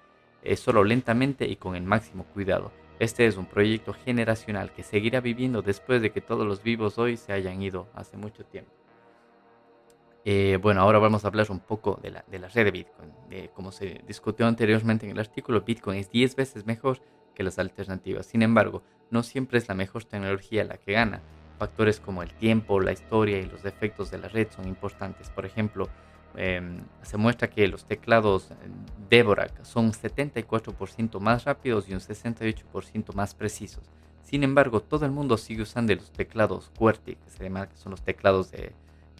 eh, 0.44 0.56
solo 0.56 0.86
lentamente 0.86 1.46
y 1.46 1.58
con 1.58 1.76
el 1.76 1.84
máximo 1.84 2.24
cuidado. 2.24 2.72
Este 3.04 3.26
es 3.28 3.36
un 3.36 3.48
proyecto 3.48 3.92
generacional 3.92 4.72
que 4.72 4.82
seguirá 4.82 5.20
viviendo 5.20 5.62
después 5.62 6.02
de 6.02 6.14
que 6.14 6.22
todos 6.22 6.48
los 6.48 6.64
vivos 6.64 6.98
hoy 6.98 7.18
se 7.18 7.34
hayan 7.34 7.62
ido 7.62 7.90
hace 7.94 8.16
mucho 8.16 8.46
tiempo. 8.46 8.72
Eh, 10.24 10.58
bueno, 10.62 10.80
ahora 10.80 11.00
vamos 11.00 11.26
a 11.26 11.28
hablar 11.28 11.48
un 11.50 11.60
poco 11.60 12.00
de 12.02 12.12
la, 12.12 12.24
red 12.48 12.64
de 12.64 12.72
Bitcoin. 12.72 13.12
como 13.54 13.74
se 13.74 14.02
discutió 14.08 14.48
anteriormente 14.48 15.06
en 15.06 15.12
el 15.12 15.20
artículo, 15.20 15.60
Bitcoin 15.60 16.00
es 16.00 16.10
10 16.12 16.38
veces 16.38 16.66
mejor 16.66 17.02
que 17.36 17.44
las 17.44 17.60
alternativas. 17.60 18.26
Sin 18.26 18.42
embargo, 18.42 18.84
no 19.12 19.22
siempre 19.22 19.58
es 19.58 19.68
la 19.68 19.76
mejor 19.76 20.06
tecnología 20.06 20.64
la 20.64 20.78
que 20.78 20.94
gana. 20.94 21.22
Factores 21.60 22.00
como 22.00 22.24
el 22.24 22.34
tiempo, 22.34 22.80
la 22.80 22.94
historia 22.94 23.38
y 23.38 23.48
los 23.48 23.64
defectos 23.64 24.12
de 24.12 24.20
la 24.20 24.30
red 24.30 24.48
son 24.50 24.66
importantes. 24.66 25.30
Por 25.30 25.46
ejemplo, 25.46 25.90
Em, 26.36 26.82
se 27.04 27.18
muestra 27.18 27.50
que 27.50 27.68
los 27.68 27.86
teclados 27.86 28.50
Dvorak 29.10 29.64
son 29.64 29.92
74% 29.92 31.20
más 31.20 31.46
rápidos 31.46 31.88
y 31.88 31.94
un 31.94 32.00
68% 32.00 33.14
más 33.14 33.36
precisos. 33.36 33.84
Sin 34.24 34.44
embargo, 34.44 34.82
todo 34.82 35.06
el 35.06 35.12
mundo 35.12 35.38
sigue 35.38 35.62
usando 35.62 35.94
los 35.94 36.12
teclados 36.12 36.72
QWERTY, 36.78 37.16
que, 37.16 37.30
se 37.30 37.44
llama, 37.44 37.68
que 37.68 37.78
son 37.78 37.92
los 37.92 38.02
teclados 38.02 38.50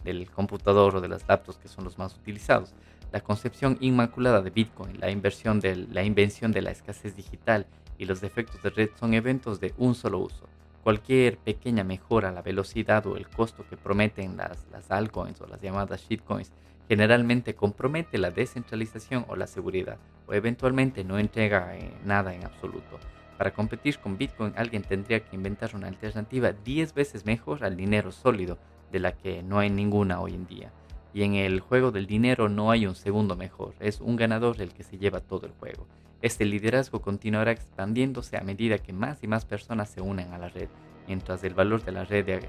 del 0.02 0.30
computador 0.30 0.96
o 0.96 1.00
de 1.00 1.08
las 1.08 1.28
laptops 1.28 1.58
que 1.58 1.68
son 1.68 1.84
los 1.84 1.98
más 1.98 2.16
utilizados. 2.16 2.74
La 3.12 3.20
concepción 3.20 3.76
inmaculada 3.80 4.42
de 4.42 4.50
Bitcoin, 4.50 4.98
la, 4.98 5.10
inversión 5.10 5.60
de, 5.60 5.76
la 5.76 6.02
invención 6.02 6.50
de 6.50 6.62
la 6.62 6.72
escasez 6.72 7.14
digital 7.14 7.66
y 7.96 8.06
los 8.06 8.20
defectos 8.20 8.60
de 8.62 8.70
red 8.70 8.90
son 8.98 9.14
eventos 9.14 9.60
de 9.60 9.72
un 9.78 9.94
solo 9.94 10.18
uso. 10.18 10.48
cualquier 10.82 11.38
pequeña 11.38 11.84
mejora 11.84 12.32
la 12.32 12.42
velocidad 12.42 13.06
o 13.06 13.16
el 13.16 13.28
costo 13.28 13.64
que 13.70 13.76
prometen 13.76 14.36
las, 14.36 14.66
las 14.70 14.90
altcoins 14.90 15.40
o 15.40 15.46
las 15.46 15.60
llamadas 15.62 16.02
shitcoins 16.02 16.50
generalmente 16.88 17.54
compromete 17.54 18.18
la 18.18 18.30
descentralización 18.30 19.24
o 19.28 19.36
la 19.36 19.46
seguridad 19.46 19.98
o 20.26 20.34
eventualmente 20.34 21.04
no 21.04 21.18
entrega 21.18 21.76
eh, 21.76 21.92
nada 22.04 22.34
en 22.34 22.44
absoluto. 22.44 22.98
Para 23.38 23.52
competir 23.52 23.98
con 23.98 24.16
Bitcoin 24.16 24.52
alguien 24.56 24.82
tendría 24.82 25.20
que 25.20 25.34
inventar 25.34 25.74
una 25.74 25.88
alternativa 25.88 26.52
10 26.52 26.94
veces 26.94 27.24
mejor 27.24 27.64
al 27.64 27.76
dinero 27.76 28.12
sólido 28.12 28.58
de 28.92 29.00
la 29.00 29.12
que 29.12 29.42
no 29.42 29.58
hay 29.58 29.70
ninguna 29.70 30.20
hoy 30.20 30.34
en 30.34 30.46
día. 30.46 30.72
Y 31.12 31.22
en 31.22 31.34
el 31.34 31.60
juego 31.60 31.90
del 31.90 32.06
dinero 32.06 32.48
no 32.48 32.70
hay 32.70 32.86
un 32.86 32.94
segundo 32.94 33.36
mejor, 33.36 33.74
es 33.80 34.00
un 34.00 34.16
ganador 34.16 34.60
el 34.60 34.72
que 34.72 34.82
se 34.82 34.98
lleva 34.98 35.20
todo 35.20 35.46
el 35.46 35.52
juego. 35.52 35.86
Este 36.22 36.44
liderazgo 36.44 37.02
continuará 37.02 37.52
expandiéndose 37.52 38.36
a 38.36 38.42
medida 38.42 38.78
que 38.78 38.92
más 38.92 39.22
y 39.22 39.28
más 39.28 39.44
personas 39.44 39.90
se 39.90 40.00
unen 40.00 40.32
a 40.32 40.38
la 40.38 40.48
red, 40.48 40.68
mientras 41.06 41.44
el 41.44 41.54
valor 41.54 41.84
de 41.84 41.92
la 41.92 42.04
red, 42.04 42.28
eh, 42.28 42.40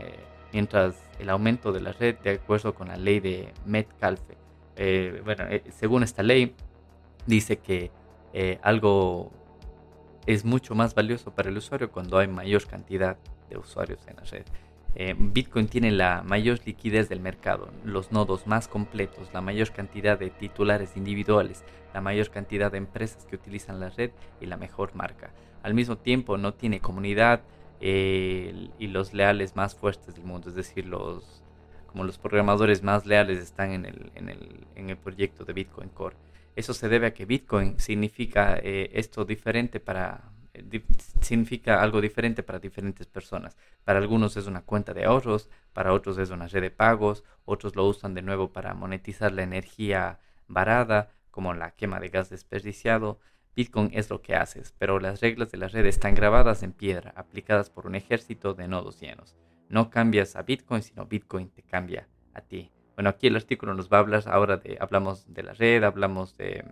mientras 0.54 0.96
el 1.20 1.30
aumento 1.30 1.72
de 1.72 1.82
la 1.82 1.92
red, 1.92 2.16
de 2.20 2.32
acuerdo 2.32 2.74
con 2.74 2.88
la 2.88 2.98
ley 2.98 3.20
de 3.20 3.54
Metcalfe. 3.66 4.38
Eh, 4.76 5.22
bueno, 5.24 5.46
eh, 5.50 5.64
según 5.72 6.04
esta 6.04 6.24
ley, 6.24 6.56
dice 7.26 7.58
que 7.58 7.92
algo 8.62 9.32
es 10.26 10.44
mucho 10.44 10.76
más 10.76 10.94
valioso 10.94 11.32
para 11.32 11.48
el 11.48 11.58
usuario 11.58 11.90
cuando 11.90 12.18
hay 12.18 12.28
mayor 12.28 12.68
cantidad 12.68 13.18
de 13.50 13.58
usuarios 13.58 14.06
en 14.08 14.18
la 14.18 14.24
red. 14.24 14.46
Bitcoin 15.18 15.68
tiene 15.68 15.92
la 15.92 16.22
mayor 16.22 16.60
liquidez 16.66 17.08
del 17.08 17.22
mercado, 17.22 17.70
los 17.86 18.12
nodos 18.12 18.46
más 18.46 18.68
completos, 18.68 19.30
la 19.34 19.40
mayor 19.40 19.72
cantidad 19.72 20.20
de 20.20 20.32
titulares 20.32 20.98
individuales, 20.98 21.64
la 21.94 22.02
mayor 22.02 22.30
cantidad 22.30 22.70
de 22.74 22.78
empresas 22.78 23.26
que 23.26 23.38
utilizan 23.38 23.80
la 23.80 23.90
red 23.90 24.12
y 24.42 24.48
la 24.48 24.58
mejor 24.58 24.96
marca. 24.96 25.32
Al 25.64 25.74
mismo 25.74 25.98
tiempo 25.98 26.38
no 26.38 26.54
tiene 26.54 26.82
comunidad 26.82 27.42
eh, 27.88 28.72
y 28.80 28.88
los 28.88 29.14
leales 29.14 29.56
más 29.56 29.76
fuertes 29.76 30.16
del 30.16 30.24
mundo, 30.24 30.50
es 30.50 30.56
decir, 30.56 30.88
los, 30.88 31.44
como 31.86 32.04
los 32.04 32.18
programadores 32.18 32.82
más 32.82 33.06
leales 33.06 33.38
están 33.38 33.74
en 33.74 33.86
el, 33.86 34.12
en 34.16 34.30
el, 34.30 34.66
en 34.74 34.90
el 34.90 34.98
proyecto 34.98 35.46
de 35.46 35.54
Bitcoin 35.54 35.90
Core. 35.90 36.16
Eso 36.56 36.74
se 36.74 36.90
debe 36.90 37.06
a 37.06 37.14
que 37.14 37.26
Bitcoin 37.26 37.80
significa 37.80 38.58
eh, 38.58 38.90
esto 38.94 39.24
diferente 39.24 39.80
para 39.80 40.32
significa 41.22 41.84
algo 41.84 42.02
diferente 42.02 42.42
para 42.42 42.58
diferentes 42.58 43.06
personas. 43.06 43.56
Para 43.84 44.00
algunos 44.00 44.36
es 44.36 44.48
una 44.48 44.62
cuenta 44.62 44.96
de 44.96 45.06
ahorros, 45.06 45.50
para 45.74 45.94
otros 45.94 46.18
es 46.18 46.32
una 46.32 46.48
red 46.48 46.62
de 46.62 46.72
pagos, 46.72 47.24
otros 47.44 47.76
lo 47.76 47.86
usan 47.86 48.16
de 48.16 48.24
nuevo 48.24 48.52
para 48.52 48.74
monetizar 48.74 49.32
la 49.32 49.44
energía 49.44 50.20
varada, 50.48 51.12
como 51.30 51.54
la 51.54 51.70
quema 51.72 52.00
de 52.00 52.10
gas 52.10 52.32
desperdiciado. 52.32 53.20
Bitcoin 53.56 53.90
es 53.94 54.10
lo 54.10 54.22
que 54.22 54.36
haces, 54.36 54.76
pero 54.78 55.00
las 55.00 55.22
reglas 55.22 55.52
de 55.52 55.58
la 55.58 55.68
red 55.68 55.86
están 55.86 56.14
grabadas 56.14 56.62
en 56.64 56.74
piedra, 56.74 57.14
aplicadas 57.16 57.70
por 57.70 57.88
un 57.88 57.96
ejército 57.96 58.54
de 58.54 58.68
nodos 58.68 59.00
llenos. 59.00 59.36
No 59.70 59.90
cambias 59.90 60.36
a 60.36 60.42
Bitcoin, 60.42 60.82
sino 60.82 61.06
Bitcoin 61.06 61.50
te 61.50 61.64
cambia 61.64 62.08
a 62.34 62.42
ti. 62.42 62.72
Bueno, 62.96 63.10
aquí 63.10 63.28
el 63.28 63.36
artículo 63.36 63.74
nos 63.74 63.90
va 63.90 63.98
a 63.98 64.00
hablar 64.02 64.24
ahora 64.28 64.58
de, 64.58 64.78
hablamos 64.80 65.34
de 65.34 65.44
la 65.44 65.54
red, 65.54 65.84
hablamos 65.84 66.38
de, 66.38 66.66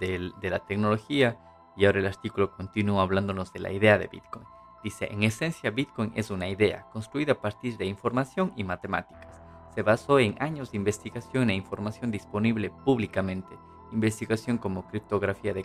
de 0.00 0.50
la 0.50 0.58
tecnología, 0.60 1.38
y 1.76 1.84
ahora 1.84 2.00
el 2.00 2.06
artículo 2.06 2.50
continúa 2.52 3.02
hablándonos 3.02 3.52
de 3.52 3.60
la 3.60 3.72
idea 3.72 3.98
de 3.98 4.08
Bitcoin. 4.08 4.44
Dice, 4.82 5.08
en 5.10 5.22
esencia 5.22 5.70
Bitcoin 5.70 6.12
es 6.14 6.30
una 6.30 6.48
idea 6.48 6.86
construida 6.92 7.32
a 7.32 7.40
partir 7.40 7.76
de 7.76 7.84
información 7.84 8.52
y 8.56 8.64
matemáticas. 8.64 9.42
Se 9.74 9.82
basó 9.82 10.18
en 10.18 10.36
años 10.40 10.72
de 10.72 10.78
investigación 10.78 11.50
e 11.50 11.54
información 11.54 12.10
disponible 12.10 12.70
públicamente. 12.84 13.56
Investigación 13.92 14.58
como 14.58 14.86
criptografía 14.86 15.52
de 15.52 15.64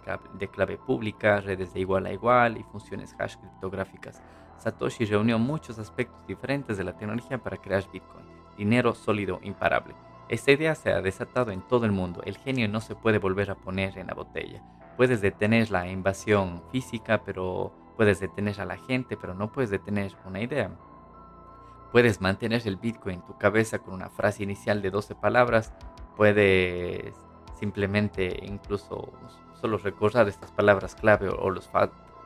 clave, 0.50 0.78
pública, 0.78 1.42
redes 1.42 1.74
de 1.74 1.80
igual 1.80 2.06
a 2.06 2.14
igual 2.14 2.58
y 2.58 2.64
funciones 2.64 3.16
hash 3.20 3.36
criptográficas. 3.36 4.22
Satoshi 4.58 5.06
reunió 5.06 5.38
muchos 5.38 5.78
aspectos 5.80 6.26
diferentes 6.28 6.78
de 6.78 6.84
la 6.84 6.98
tecnología 6.98 7.38
para 7.38 7.58
crear 7.58 7.84
Bitcoin, 7.92 8.26
dinero 8.58 8.96
sólido 8.96 9.40
imparable. 9.44 9.96
Esta 10.28 10.52
idea 10.52 10.74
se 10.74 10.92
ha 10.92 11.02
desatado 11.02 11.52
en 11.52 11.62
todo 11.62 11.86
el 11.86 11.92
mundo. 11.92 12.22
El 12.26 12.38
genio 12.38 12.68
no 12.68 12.82
se 12.82 12.96
puede 12.96 13.20
volver 13.20 13.52
a 13.52 13.56
poner 13.56 13.98
en 13.98 14.08
la 14.08 14.16
botella 14.16 14.64
puedes 14.96 15.22
detener 15.22 15.72
la 15.72 15.88
invasión 15.88 16.64
física, 16.72 17.24
pero 17.24 17.72
puedes 17.96 18.20
detener 18.20 18.60
a 18.62 18.66
la 18.66 18.78
gente, 18.78 19.18
pero 19.18 19.34
no 19.34 19.52
puedes 19.52 19.70
detener 19.70 20.14
una 20.26 20.42
idea. 20.42 20.72
Puedes 21.92 22.20
mantener 22.22 22.68
el 22.68 22.78
Bitcoin 22.78 23.16
en 23.16 23.26
tu 23.26 23.38
cabeza 23.38 23.80
con 23.80 23.94
una 23.94 24.10
frase 24.10 24.44
inicial 24.44 24.82
de 24.82 24.92
12 24.92 25.16
palabras, 25.16 25.74
puedes 26.16 27.14
simplemente 27.60 28.40
incluso 28.44 29.14
solo 29.60 29.78
recordar 29.78 30.28
estas 30.28 30.52
palabras 30.52 30.96
clave 30.96 31.30
o, 31.30 31.50
los 31.50 31.70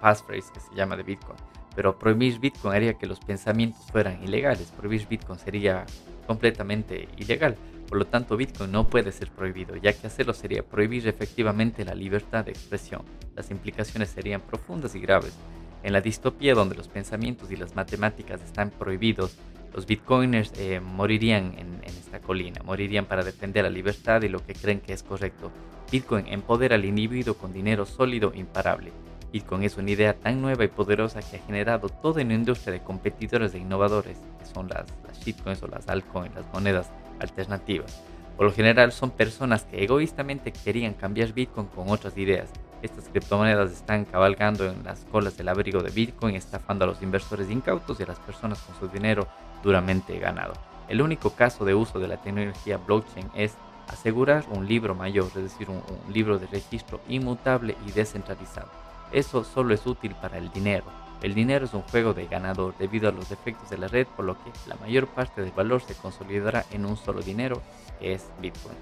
passphrases 0.02 0.52
que 0.52 0.60
se 0.60 0.76
llama 0.76 0.98
de 0.98 1.04
Bitcoin. 1.04 1.38
Pero 1.76 1.98
prohibir 1.98 2.40
Bitcoin 2.40 2.74
haría 2.76 2.96
que 2.96 3.06
los 3.06 3.20
pensamientos 3.20 3.82
fueran 3.92 4.24
ilegales. 4.24 4.72
Prohibir 4.72 5.08
Bitcoin 5.08 5.40
sería 5.40 5.86
completamente 6.28 7.08
ilegal. 7.18 7.56
Por 7.88 7.98
lo 7.98 8.06
tanto, 8.06 8.38
Bitcoin 8.38 8.72
no 8.72 8.88
puede 8.88 9.12
ser 9.12 9.32
prohibido, 9.32 9.76
ya 9.76 9.94
que 9.94 10.08
hacerlo 10.08 10.34
sería 10.34 10.64
prohibir 10.64 11.08
efectivamente 11.08 11.84
la 11.86 11.96
libertad 11.96 12.46
de 12.46 12.52
expresión. 12.52 13.04
Las 13.36 13.50
implicaciones 13.50 14.10
serían 14.10 14.42
profundas 14.42 14.94
y 14.94 15.00
graves. 15.00 15.36
En 15.82 15.94
la 15.94 16.02
distopía 16.02 16.54
donde 16.54 16.76
los 16.76 16.88
pensamientos 16.88 17.52
y 17.52 17.56
las 17.56 17.76
matemáticas 17.76 18.42
están 18.42 18.70
prohibidos, 18.70 19.38
los 19.74 19.86
bitcoiners 19.86 20.52
eh, 20.58 20.80
morirían 20.80 21.54
en, 21.58 21.82
en, 21.84 21.98
esta 21.98 22.20
colina, 22.20 22.62
morirían 22.64 23.06
para 23.06 23.24
defender 23.24 23.64
la 23.64 23.70
libertad 23.70 24.22
y 24.24 24.30
lo 24.30 24.46
que 24.46 24.54
creen 24.54 24.82
que 24.82 24.94
es 24.94 25.04
correcto. 25.04 25.52
Bitcoin 25.92 26.28
empodera 26.28 26.76
al 26.76 26.86
individuo 26.86 27.36
con 27.36 27.54
dinero 27.54 27.86
sólido 27.86 28.32
e 28.34 28.40
imparable. 28.40 28.92
Bitcoin 29.32 29.64
es 29.64 29.78
una 29.78 29.92
idea 29.92 30.14
tan 30.14 30.42
nueva 30.42 30.64
y 30.64 30.70
poderosa 30.70 31.22
que 31.22 31.38
ha 31.38 31.46
generado 31.46 31.90
toda 31.90 32.24
una 32.24 32.34
industria 32.34 32.74
de 32.74 32.82
competidores 32.82 33.54
e 33.54 33.60
innovadores, 33.60 34.18
que 34.40 34.46
son 34.46 34.68
las, 34.68 34.86
las 35.06 35.20
shitcoins 35.20 35.62
o 35.62 35.68
las 35.68 35.88
altcoins, 35.88 36.34
las 36.34 36.52
monedas 36.52 36.92
alternativas. 37.20 38.02
Por 38.40 38.46
lo 38.46 38.54
general 38.54 38.92
son 38.92 39.12
personas 39.12 39.66
que 39.66 39.84
egoístamente 39.84 40.54
querían 40.54 40.94
cambiar 40.94 41.34
Bitcoin 41.34 41.68
con 41.68 41.90
otras 41.90 42.18
ideas. 42.18 42.50
Estas 42.82 43.10
criptomonedas 43.10 43.72
están 43.72 44.06
cabalgando 44.06 44.66
en 44.66 44.84
las 44.86 45.04
colas 45.12 45.36
del 45.36 45.50
abrigo 45.50 45.84
de 45.84 45.92
Bitcoin, 45.92 46.36
estafando 46.36 46.86
a 46.86 46.88
los 46.88 47.02
inversores 47.02 47.52
incautos 47.52 48.00
y 48.00 48.04
a 48.04 48.08
las 48.08 48.20
personas 48.20 48.60
con 48.62 48.80
su 48.80 48.88
dinero 48.88 49.28
duramente 49.63 50.18
ganado. 50.20 50.54
El 50.88 51.01
único 51.01 51.32
caso 51.32 51.66
de 51.66 51.75
uso 51.75 52.00
de 52.00 52.08
la 52.08 52.18
tecnología 52.18 52.78
blockchain 52.78 53.30
es 53.36 53.56
asegurar 53.88 54.46
un 54.50 54.68
libro 54.68 54.96
mayor, 54.96 55.28
es 55.28 55.44
decir, 55.44 55.70
un, 55.70 55.82
libro 56.13 56.39
de 56.39 56.48
registro 56.48 57.01
inmutable 57.08 57.75
y 57.88 57.92
descentralizado. 57.92 58.70
Eso 59.12 59.44
solo 59.44 59.74
es 59.74 59.86
útil 59.86 60.16
para 60.16 60.38
el 60.38 60.51
dinero, 60.51 60.86
el 61.22 61.34
dinero 61.34 61.66
es 61.66 61.74
un 61.74 61.82
juego 61.82 62.13
de 62.13 62.28
ganador 62.28 62.75
debido 62.78 63.10
a 63.10 63.12
los 63.12 63.32
efectos 63.32 63.70
de 63.70 63.78
la 63.78 63.89
red, 63.89 64.08
por 64.08 64.24
lo 64.24 64.36
que 64.36 64.51
la 64.68 64.75
mayor 64.75 65.08
parte 65.08 65.42
del 65.42 65.51
valor 65.51 65.82
se 65.82 65.96
consolidará 65.96 66.66
en 66.72 66.86
un 66.86 66.96
solo 66.96 67.22
dinero, 67.22 67.62
que 68.00 68.13
es 68.13 68.30
Bitcoin. 68.42 68.78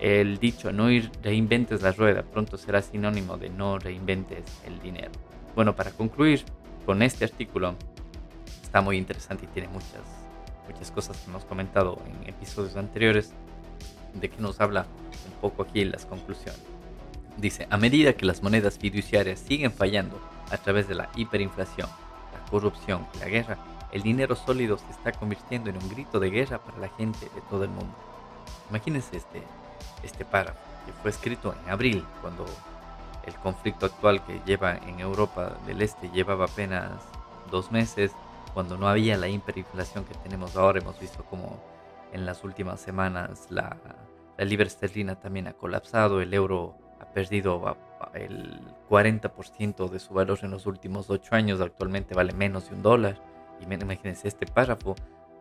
El 0.00 0.38
dicho 0.38 0.72
no 0.72 0.88
reinventes 1.22 1.82
la 1.82 1.92
rueda 1.92 2.22
pronto 2.22 2.56
será 2.56 2.82
sinónimo 2.82 3.36
de 3.36 3.50
no 3.50 3.78
reinventes 3.78 4.44
el 4.64 4.80
dinero. 4.80 5.12
Bueno, 5.54 5.76
para 5.76 5.92
concluir 5.92 6.44
con 6.84 7.02
este 7.02 7.24
artículo, 7.24 7.74
está 8.68 8.82
muy 8.82 8.98
interesante 8.98 9.46
y 9.46 9.48
tiene 9.48 9.66
muchas, 9.68 10.02
muchas 10.70 10.90
cosas 10.90 11.16
que 11.16 11.30
hemos 11.30 11.46
comentado 11.46 11.98
en 12.04 12.28
episodios 12.28 12.76
anteriores, 12.76 13.32
de 14.12 14.28
que 14.28 14.42
nos 14.42 14.60
habla 14.60 14.84
un 15.26 15.40
poco 15.40 15.62
aquí 15.62 15.86
las 15.86 16.04
conclusiones. 16.04 16.60
Dice, 17.38 17.66
a 17.70 17.78
medida 17.78 18.12
que 18.12 18.26
las 18.26 18.42
monedas 18.42 18.76
fiduciarias 18.78 19.40
siguen 19.40 19.72
fallando, 19.72 20.20
a 20.50 20.58
través 20.58 20.86
de 20.86 20.96
la 20.96 21.08
hiperinflación, 21.16 21.88
la 21.88 22.50
corrupción 22.50 23.06
y 23.14 23.18
la 23.20 23.28
guerra, 23.28 23.56
el 23.90 24.02
dinero 24.02 24.36
sólido 24.36 24.76
se 24.76 24.90
está 24.90 25.12
convirtiendo 25.12 25.70
en 25.70 25.82
un 25.82 25.88
grito 25.88 26.20
de 26.20 26.28
guerra 26.28 26.58
para 26.58 26.76
la 26.76 26.88
gente 26.90 27.20
de 27.34 27.40
todo 27.48 27.64
el 27.64 27.70
mundo. 27.70 27.94
Imagínense 28.68 29.16
este, 29.16 29.42
este 30.02 30.26
párrafo 30.26 30.60
que 30.84 30.92
fue 30.92 31.10
escrito 31.10 31.54
en 31.64 31.70
abril, 31.70 32.04
cuando 32.20 32.44
el 33.24 33.34
conflicto 33.36 33.86
actual 33.86 34.22
que 34.26 34.42
lleva 34.44 34.76
en 34.76 35.00
Europa 35.00 35.56
del 35.66 35.80
Este 35.80 36.10
llevaba 36.10 36.44
apenas 36.44 36.92
dos 37.50 37.72
meses, 37.72 38.12
cuando 38.58 38.76
no 38.76 38.88
había 38.88 39.16
la 39.16 39.28
hiperinflación 39.28 40.04
que 40.04 40.14
tenemos 40.14 40.56
ahora. 40.56 40.80
Hemos 40.80 40.98
visto 40.98 41.24
como 41.26 41.62
en 42.12 42.26
las 42.26 42.42
últimas 42.42 42.80
semanas 42.80 43.46
la, 43.50 43.76
libra 44.36 44.66
esterlina 44.66 45.14
también 45.14 45.46
ha 45.46 45.52
colapsado, 45.52 46.20
el 46.20 46.34
euro 46.34 46.74
ha 46.98 47.04
perdido 47.12 47.76
el 48.14 48.60
40% 48.90 49.88
de 49.88 50.00
su 50.00 50.12
valor 50.12 50.40
en 50.42 50.50
los 50.50 50.66
últimos 50.66 51.08
8 51.08 51.36
años, 51.36 51.60
actualmente 51.60 52.16
vale 52.16 52.32
menos 52.32 52.68
de 52.68 52.74
un 52.74 52.82
dólar. 52.82 53.22
Y 53.60 53.72
imagínense, 53.72 54.26
este 54.26 54.44
párrafo 54.44 54.96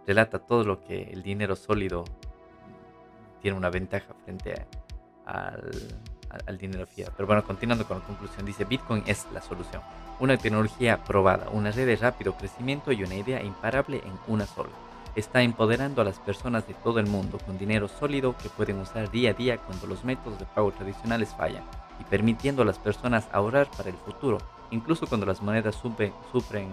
relata 0.05 0.37
todo 0.37 0.63
lo 0.63 0.83
que 0.83 1.09
el 1.11 1.23
dinero 1.23 1.55
sólido 1.55 2.03
tiene 3.41 3.57
una 3.57 3.71
ventaja 3.71 4.13
frente 4.25 4.67
al, 5.25 5.71
al, 6.45 6.57
dinero 6.57 6.85
fiat. 6.85 7.11
Pero 7.15 7.27
bueno, 7.27 7.43
continuando 7.43 7.85
con 7.85 7.99
la 7.99 8.05
conclusión, 8.05 8.45
dice 8.45 8.65
Bitcoin 8.65 9.03
es 9.05 9.27
la 9.33 9.41
solución. 9.41 9.81
Una 10.19 10.37
tecnología 10.37 11.03
probada, 11.03 11.49
una 11.51 11.71
red 11.71 11.85
de 11.85 11.95
rápido 11.95 12.35
crecimiento 12.35 12.91
y 12.91 13.03
una 13.03 13.15
idea 13.15 13.43
imparable 13.43 14.01
en 14.05 14.13
una 14.27 14.45
sola. 14.45 14.71
Está 15.15 15.41
empoderando 15.41 16.01
a 16.01 16.05
las 16.05 16.19
personas 16.19 16.67
de 16.67 16.75
todo 16.75 16.99
el 16.99 17.07
mundo 17.07 17.39
con 17.45 17.57
dinero 17.57 17.87
sólido 17.87 18.35
que 18.37 18.49
pueden 18.49 18.79
usar 18.79 19.09
día 19.09 19.31
a 19.31 19.33
día 19.33 19.57
cuando 19.57 19.87
los 19.87 20.03
métodos 20.03 20.37
de 20.39 20.45
pago 20.45 20.71
tradicionales 20.71 21.33
fallan 21.35 21.63
y 21.99 22.03
permitiendo 22.03 22.61
a 22.61 22.65
las 22.65 22.77
personas 22.77 23.27
ahorrar 23.31 23.67
para 23.75 23.89
el 23.89 23.95
futuro, 23.95 24.37
incluso 24.71 25.07
cuando 25.07 25.25
las 25.25 25.41
monedas 25.41 25.75
sufren, 25.75 26.69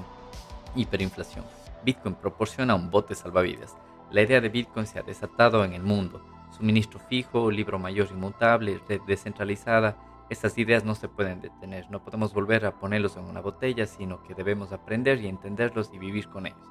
Hiperinflación. 0.77 1.45
Bitcoin 1.85 2.15
proporciona 2.17 2.75
un 2.75 2.91
bote 2.91 3.15
salvavidas. 3.15 3.77
La 4.11 4.23
idea 4.23 4.41
de 4.41 4.49
Bitcoin 4.49 4.87
se 4.87 4.99
ha 4.99 5.03
desatado 5.03 5.65
en 5.65 5.73
el 5.73 5.83
mundo. 5.83 6.21
Suministro 6.57 7.01
fijo, 7.01 7.51
libro 7.51 7.81
mayor 7.81 8.09
inmutable, 8.13 8.81
red 8.89 9.01
descentralizada. 9.09 9.97
Estas 10.31 10.57
ideas 10.57 10.85
no 10.85 10.95
se 10.95 11.09
pueden 11.09 11.41
detener. 11.41 11.91
No 11.91 12.05
podemos 12.05 12.33
volver 12.33 12.65
a 12.65 12.79
ponerlos 12.79 13.17
en 13.17 13.25
una 13.25 13.41
botella, 13.41 13.87
sino 13.87 14.23
que 14.23 14.35
debemos 14.35 14.73
aprender 14.73 15.21
y 15.21 15.27
entenderlos 15.27 15.91
y 15.93 15.99
vivir 15.99 16.29
con 16.29 16.47
ellos. 16.47 16.69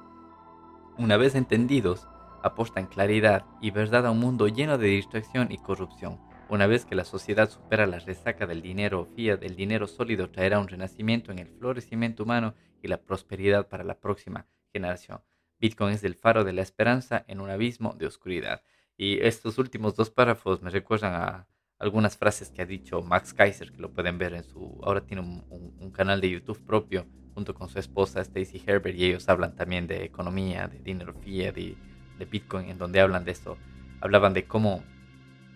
Una 0.96 1.18
vez 1.18 1.34
entendidos, 1.34 2.08
aportan 2.42 2.86
claridad 2.86 3.44
y 3.60 3.72
verdad 3.72 4.06
a 4.06 4.10
un 4.10 4.20
mundo 4.20 4.48
lleno 4.48 4.78
de 4.78 4.88
distracción 4.88 5.52
y 5.52 5.58
corrupción. 5.58 6.18
Una 6.48 6.66
vez 6.66 6.86
que 6.86 6.94
la 6.94 7.04
sociedad 7.04 7.50
supera 7.50 7.86
la 7.86 7.98
resaca 7.98 8.46
del 8.46 8.62
dinero 8.62 9.04
fiat, 9.04 9.42
el 9.42 9.54
dinero 9.54 9.86
sólido 9.86 10.30
traerá 10.30 10.60
un 10.60 10.68
renacimiento 10.68 11.30
en 11.30 11.40
el 11.40 11.48
florecimiento 11.48 12.22
humano 12.22 12.54
y 12.82 12.88
la 12.88 13.02
prosperidad 13.02 13.68
para 13.68 13.84
la 13.84 13.98
próxima 13.98 14.46
generación. 14.72 15.20
Bitcoin 15.58 15.92
es 15.92 16.04
el 16.04 16.14
faro 16.14 16.42
de 16.44 16.52
la 16.52 16.62
esperanza 16.62 17.24
en 17.28 17.40
un 17.40 17.50
abismo 17.50 17.94
de 17.98 18.06
oscuridad. 18.06 18.62
Y 18.96 19.18
estos 19.20 19.58
últimos 19.58 19.96
dos 19.96 20.10
párrafos 20.10 20.62
me 20.62 20.70
recuerdan 20.70 21.14
a 21.14 21.48
algunas 21.78 22.16
frases 22.16 22.50
que 22.50 22.62
ha 22.62 22.66
dicho 22.66 23.02
Max 23.02 23.34
Kaiser, 23.34 23.72
que 23.72 23.82
lo 23.82 23.92
pueden 23.92 24.18
ver 24.18 24.34
en 24.34 24.44
su... 24.44 24.80
Ahora 24.82 25.00
tiene 25.00 25.22
un, 25.22 25.90
canal 25.92 26.20
de 26.20 26.30
YouTube 26.30 26.60
propio 26.64 27.06
junto 27.34 27.54
con 27.54 27.68
su 27.68 27.78
esposa 27.78 28.20
Stacy 28.20 28.62
Herbert 28.66 28.96
y 28.96 29.04
ellos 29.04 29.28
hablan 29.28 29.54
también 29.54 29.86
de 29.86 30.04
economía, 30.04 30.66
de 30.66 30.80
dinero 30.80 31.14
fiat 31.14 31.54
de 31.54 32.24
Bitcoin, 32.30 32.68
en 32.68 32.78
donde 32.78 33.00
hablan 33.00 33.24
de 33.24 33.32
esto. 33.32 33.56
Hablaban 34.00 34.34
de 34.34 34.44
cómo 34.44 34.82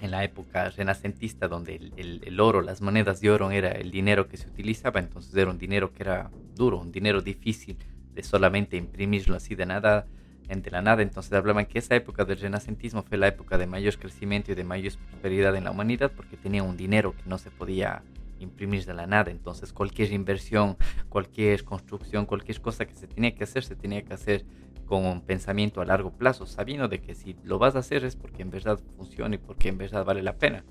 en 0.01 0.11
la 0.11 0.25
época 0.25 0.71
renacentista, 0.71 1.49
donde 1.49 1.93
el, 1.97 2.41
oro, 2.41 2.63
las 2.63 2.81
monedas 2.81 3.21
de 3.21 3.31
oro 3.31 3.51
era 3.51 3.71
el 3.71 3.91
dinero 3.91 4.29
que 4.29 4.37
se 4.37 4.49
utilizaba, 4.49 5.01
entonces 5.01 5.35
era 5.35 5.51
un 5.51 5.59
dinero 5.59 5.93
que 5.93 6.03
era 6.03 6.31
duro, 6.55 6.79
un 6.79 6.93
dinero 6.93 7.21
difícil 7.21 7.79
de 8.13 8.23
solamente 8.23 8.77
imprimirlo 8.77 9.37
así 9.37 9.55
de 9.55 9.67
nada, 9.67 10.07
de 10.49 10.71
la 10.71 10.83
nada. 10.83 11.03
Entonces 11.03 11.33
hablaban 11.33 11.67
que 11.67 11.79
esa 11.79 11.95
época 11.95 12.25
del 12.25 12.41
renacentismo 12.41 13.03
fue 13.03 13.19
la 13.19 13.29
época 13.29 13.59
de 13.59 13.67
mayor 13.67 13.99
crecimiento 13.99 14.51
y 14.51 14.55
de 14.55 14.65
mayor 14.65 14.95
prosperidad 15.11 15.55
en 15.57 15.65
la 15.65 15.71
humanidad 15.71 16.11
porque 16.15 16.37
tenía 16.37 16.63
un 16.63 16.77
dinero 16.77 17.13
que 17.13 17.29
no 17.29 17.39
se 17.39 17.51
podía 17.51 18.03
imprimir 18.41 18.85
de 18.87 18.95
la 18.95 19.07
nada. 19.07 19.31
Entonces 19.31 19.73
cualquier 19.73 20.13
inversión, 20.13 20.77
cualquier 21.09 21.65
construcción, 21.65 22.25
cualquier 22.25 22.61
cosa 22.61 22.87
que 22.87 22.95
se 22.95 23.07
tenía 23.07 23.35
que 23.35 23.45
hacer, 23.45 23.63
se 23.63 23.77
tenía 23.77 24.03
que 24.03 24.15
hacer 24.15 24.45
con 24.87 25.05
un 25.05 25.21
pensamiento 25.21 25.83
a 25.83 25.85
largo 25.85 26.11
plazo, 26.11 26.47
sabiendo 26.47 26.89
de 26.89 27.01
que 27.01 27.15
si 27.15 27.37
lo 27.45 27.59
vas 27.59 27.77
a 27.77 27.81
hacer 27.81 28.05
es 28.05 28.17
porque 28.17 28.41
en 28.41 28.51
verdad 28.51 28.81
funciona 28.97 29.35
y 29.35 29.39
porque 29.39 29.69
en 29.69 29.77
verdad 29.77 30.05
vale 30.05 30.23
la 30.23 30.37
pena. 30.37 30.65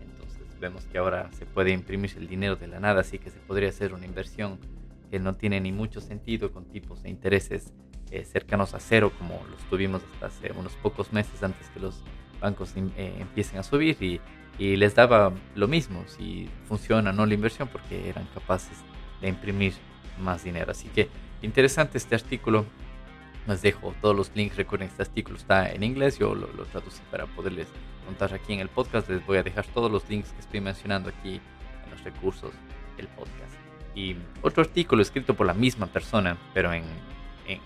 Entonces 0.00 0.46
vemos 0.60 0.84
que 0.86 0.98
ahora 0.98 1.28
se 1.32 1.44
puede 1.44 1.72
imprimir 1.72 2.12
el 2.16 2.28
dinero 2.28 2.54
de 2.54 2.68
la 2.68 2.78
nada, 2.78 3.00
así 3.00 3.18
que 3.18 3.30
se 3.30 3.40
podría 3.40 3.70
hacer 3.70 3.92
una 3.92 4.06
inversión 4.06 4.60
que 5.10 5.18
no 5.18 5.34
tiene 5.34 5.60
ni 5.60 5.72
mucho 5.72 6.00
sentido 6.00 6.52
con 6.52 6.66
tipos 6.66 7.02
de 7.02 7.10
intereses 7.10 7.72
eh, 8.14 8.24
cercanos 8.24 8.74
a 8.74 8.78
cero 8.78 9.10
como 9.18 9.42
los 9.50 9.60
tuvimos 9.68 10.02
hasta 10.14 10.26
hace 10.26 10.52
unos 10.52 10.72
pocos 10.76 11.12
meses 11.12 11.42
antes 11.42 11.68
que 11.70 11.80
los 11.80 12.00
bancos 12.40 12.72
eh, 12.76 13.16
empiecen 13.18 13.58
a 13.58 13.64
subir 13.64 14.00
y, 14.00 14.20
y 14.56 14.76
les 14.76 14.94
daba 14.94 15.32
lo 15.56 15.66
mismo 15.66 16.04
si 16.06 16.48
funciona 16.68 17.10
o 17.10 17.12
no 17.12 17.26
la 17.26 17.34
inversión 17.34 17.66
porque 17.66 18.08
eran 18.08 18.24
capaces 18.32 18.78
de 19.20 19.28
imprimir 19.30 19.74
más 20.20 20.44
dinero. 20.44 20.70
Así 20.70 20.86
que 20.88 21.08
interesante 21.42 21.98
este 21.98 22.14
artículo 22.14 22.64
les 23.48 23.62
dejo 23.62 23.92
todos 24.00 24.14
los 24.14 24.30
links. 24.36 24.56
Recuerden, 24.56 24.88
este 24.88 25.02
artículo 25.02 25.36
está 25.36 25.72
en 25.72 25.82
inglés. 25.82 26.16
Yo 26.16 26.36
lo, 26.36 26.46
traducí 26.66 27.00
para 27.10 27.26
poderles 27.26 27.66
contar 28.06 28.32
aquí 28.32 28.52
en 28.52 28.60
el 28.60 28.68
podcast. 28.68 29.08
Les 29.08 29.26
voy 29.26 29.38
a 29.38 29.42
dejar 29.42 29.66
todos 29.66 29.90
los 29.90 30.08
links 30.08 30.30
que 30.30 30.40
estoy 30.40 30.60
mencionando 30.60 31.08
aquí 31.08 31.40
en 31.84 31.90
los 31.90 32.04
recursos 32.04 32.52
del 32.96 33.08
podcast. 33.08 33.54
Y 33.96 34.14
otro 34.42 34.62
artículo 34.62 35.02
escrito 35.02 35.34
por 35.34 35.46
la 35.46 35.54
misma 35.54 35.86
persona, 35.86 36.36
pero 36.52 36.72
en, 36.72 36.84
en, 37.46 37.60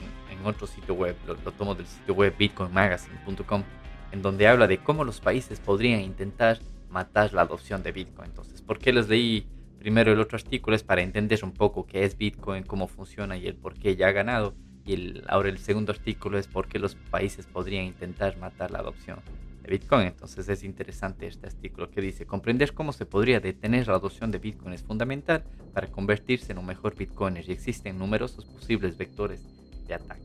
otro 0.44 0.66
sitio 0.66 0.94
web. 0.94 1.16
Lo, 1.26 1.34
lo, 1.34 1.52
tomo 1.52 1.74
del 1.74 1.86
sitio 1.86 2.14
web 2.14 2.34
bitcoinmagazine.com, 2.38 3.64
en 4.12 4.22
donde 4.22 4.46
habla 4.46 4.66
de 4.66 4.78
cómo 4.78 5.04
los 5.04 5.20
países 5.20 5.60
podrían 5.60 6.00
intentar 6.00 6.60
matar 6.88 7.34
la 7.34 7.42
adopción 7.42 7.82
de 7.82 7.92
Bitcoin. 7.92 8.30
Entonces, 8.30 8.62
¿por 8.62 8.78
qué 8.78 8.92
les 8.92 9.08
leí 9.08 9.46
primero 9.78 10.12
el 10.12 10.20
otro 10.20 10.36
artículo? 10.36 10.76
Es 10.76 10.84
para 10.84 11.02
entender 11.02 11.40
un 11.42 11.52
poco 11.52 11.86
qué 11.86 12.04
es 12.04 12.16
Bitcoin, 12.16 12.62
cómo 12.62 12.86
funciona 12.86 13.36
y 13.36 13.46
el 13.46 13.56
por 13.56 13.74
qué 13.74 13.96
ya 13.96 14.08
ha 14.08 14.12
ganado 14.12 14.54
y 14.88 15.22
ahora 15.28 15.50
el 15.50 15.58
segundo 15.58 15.92
artículo 15.92 16.38
es 16.38 16.46
por 16.46 16.66
qué 16.66 16.78
los 16.78 16.94
países 16.94 17.46
podrían 17.46 17.84
intentar 17.84 18.38
matar 18.38 18.70
la 18.70 18.78
adopción 18.78 19.20
de 19.62 19.70
Bitcoin. 19.70 20.06
Entonces 20.06 20.48
es 20.48 20.64
interesante 20.64 21.26
este 21.26 21.46
artículo 21.46 21.90
que 21.90 22.00
dice, 22.00 22.26
comprender 22.26 22.72
cómo 22.72 22.92
se 22.92 23.04
podría 23.04 23.38
detener 23.38 23.88
la 23.88 23.96
adopción 23.96 24.30
de 24.30 24.38
Bitcoin 24.38 24.72
es 24.72 24.82
fundamental 24.82 25.44
para 25.74 25.88
convertirse 25.88 26.52
en 26.52 26.58
un 26.58 26.66
mejor 26.66 26.96
Bitcoiner 26.96 27.46
y 27.46 27.52
existen 27.52 27.98
numerosos 27.98 28.46
posibles 28.46 28.96
vectores 28.96 29.46
de 29.88 29.94
ataque. 29.94 30.22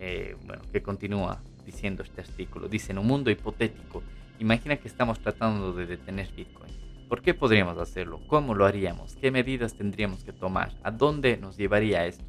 Eh, 0.00 0.36
bueno, 0.44 0.62
que 0.70 0.82
continúa 0.82 1.40
diciendo 1.64 2.02
este 2.02 2.20
artículo. 2.20 2.68
Dice, 2.68 2.92
en 2.92 2.98
un 2.98 3.06
mundo 3.06 3.30
hipotético, 3.30 4.02
imagina 4.38 4.76
que 4.76 4.88
estamos 4.88 5.20
tratando 5.20 5.72
de 5.72 5.86
detener 5.86 6.28
Bitcoin. 6.36 6.72
¿Por 7.08 7.22
qué 7.22 7.32
podríamos 7.32 7.78
hacerlo? 7.78 8.20
¿Cómo 8.26 8.54
lo 8.54 8.66
haríamos? 8.66 9.16
¿Qué 9.16 9.30
medidas 9.30 9.74
tendríamos 9.74 10.24
que 10.24 10.32
tomar? 10.32 10.72
¿A 10.82 10.90
dónde 10.90 11.36
nos 11.36 11.56
llevaría 11.56 12.06
esto? 12.06 12.24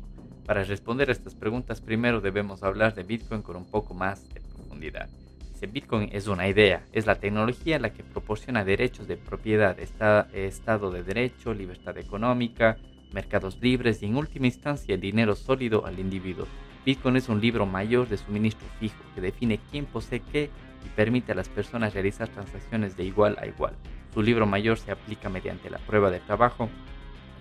Para 0.45 0.63
responder 0.63 1.09
a 1.09 1.11
estas 1.11 1.33
preguntas, 1.33 1.81
primero 1.81 2.21
debemos 2.21 2.61
hablar 2.61 2.93
de 2.93 3.03
Bitcoin 3.03 3.41
con 3.41 3.55
un 3.55 3.65
poco 3.65 3.93
más 3.93 4.31
de 4.33 4.41
profundidad. 4.41 5.09
Dice, 5.51 5.67
Bitcoin 5.67 6.09
es 6.11 6.27
una 6.27 6.47
idea, 6.47 6.83
es 6.91 7.07
la 7.07 7.15
tecnología 7.15 7.79
la 7.79 7.93
que 7.93 8.03
proporciona 8.03 8.63
derechos 8.63 9.07
de 9.07 9.17
propiedad, 9.17 9.79
estado 9.79 10.91
de 10.91 11.03
derecho, 11.03 11.53
libertad 11.53 11.97
económica, 11.97 12.77
mercados 13.13 13.57
libres 13.61 14.03
y 14.03 14.05
en 14.05 14.17
última 14.17 14.47
instancia 14.47 14.97
dinero 14.97 15.35
sólido 15.35 15.85
al 15.85 15.97
individuo. 15.97 16.45
Bitcoin 16.85 17.15
es 17.15 17.29
un 17.29 17.41
libro 17.41 17.65
mayor 17.65 18.07
de 18.07 18.17
suministro 18.17 18.67
fijo 18.79 19.03
que 19.15 19.21
define 19.21 19.59
quién 19.71 19.85
posee 19.85 20.21
qué 20.31 20.49
y 20.85 20.89
permite 20.89 21.31
a 21.31 21.35
las 21.35 21.49
personas 21.49 21.93
realizar 21.93 22.27
transacciones 22.27 22.95
de 22.95 23.05
igual 23.05 23.37
a 23.41 23.47
igual. 23.47 23.73
Su 24.13 24.21
libro 24.21 24.45
mayor 24.45 24.77
se 24.77 24.91
aplica 24.91 25.27
mediante 25.29 25.69
la 25.69 25.79
prueba 25.79 26.11
de 26.11 26.19
trabajo 26.19 26.69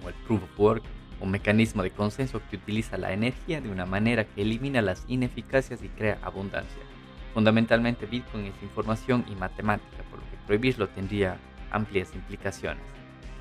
o 0.02 0.08
el 0.08 0.14
proof 0.26 0.42
of 0.42 0.60
work 0.60 0.82
un 1.20 1.30
mecanismo 1.30 1.82
de 1.82 1.90
consenso 1.90 2.40
que 2.50 2.56
utiliza 2.56 2.98
la 2.98 3.12
energía 3.12 3.60
de 3.60 3.70
una 3.70 3.86
manera 3.86 4.24
que 4.24 4.42
elimina 4.42 4.82
las 4.82 5.04
ineficacias 5.08 5.82
y 5.82 5.88
crea 5.88 6.18
abundancia. 6.22 6.82
Fundamentalmente 7.32 8.06
Bitcoin 8.06 8.46
es 8.46 8.62
información 8.62 9.24
y 9.30 9.34
matemática, 9.34 10.02
por 10.10 10.20
lo 10.20 10.24
que 10.30 10.36
prohibirlo 10.46 10.88
tendría 10.88 11.36
amplias 11.70 12.14
implicaciones. 12.14 12.84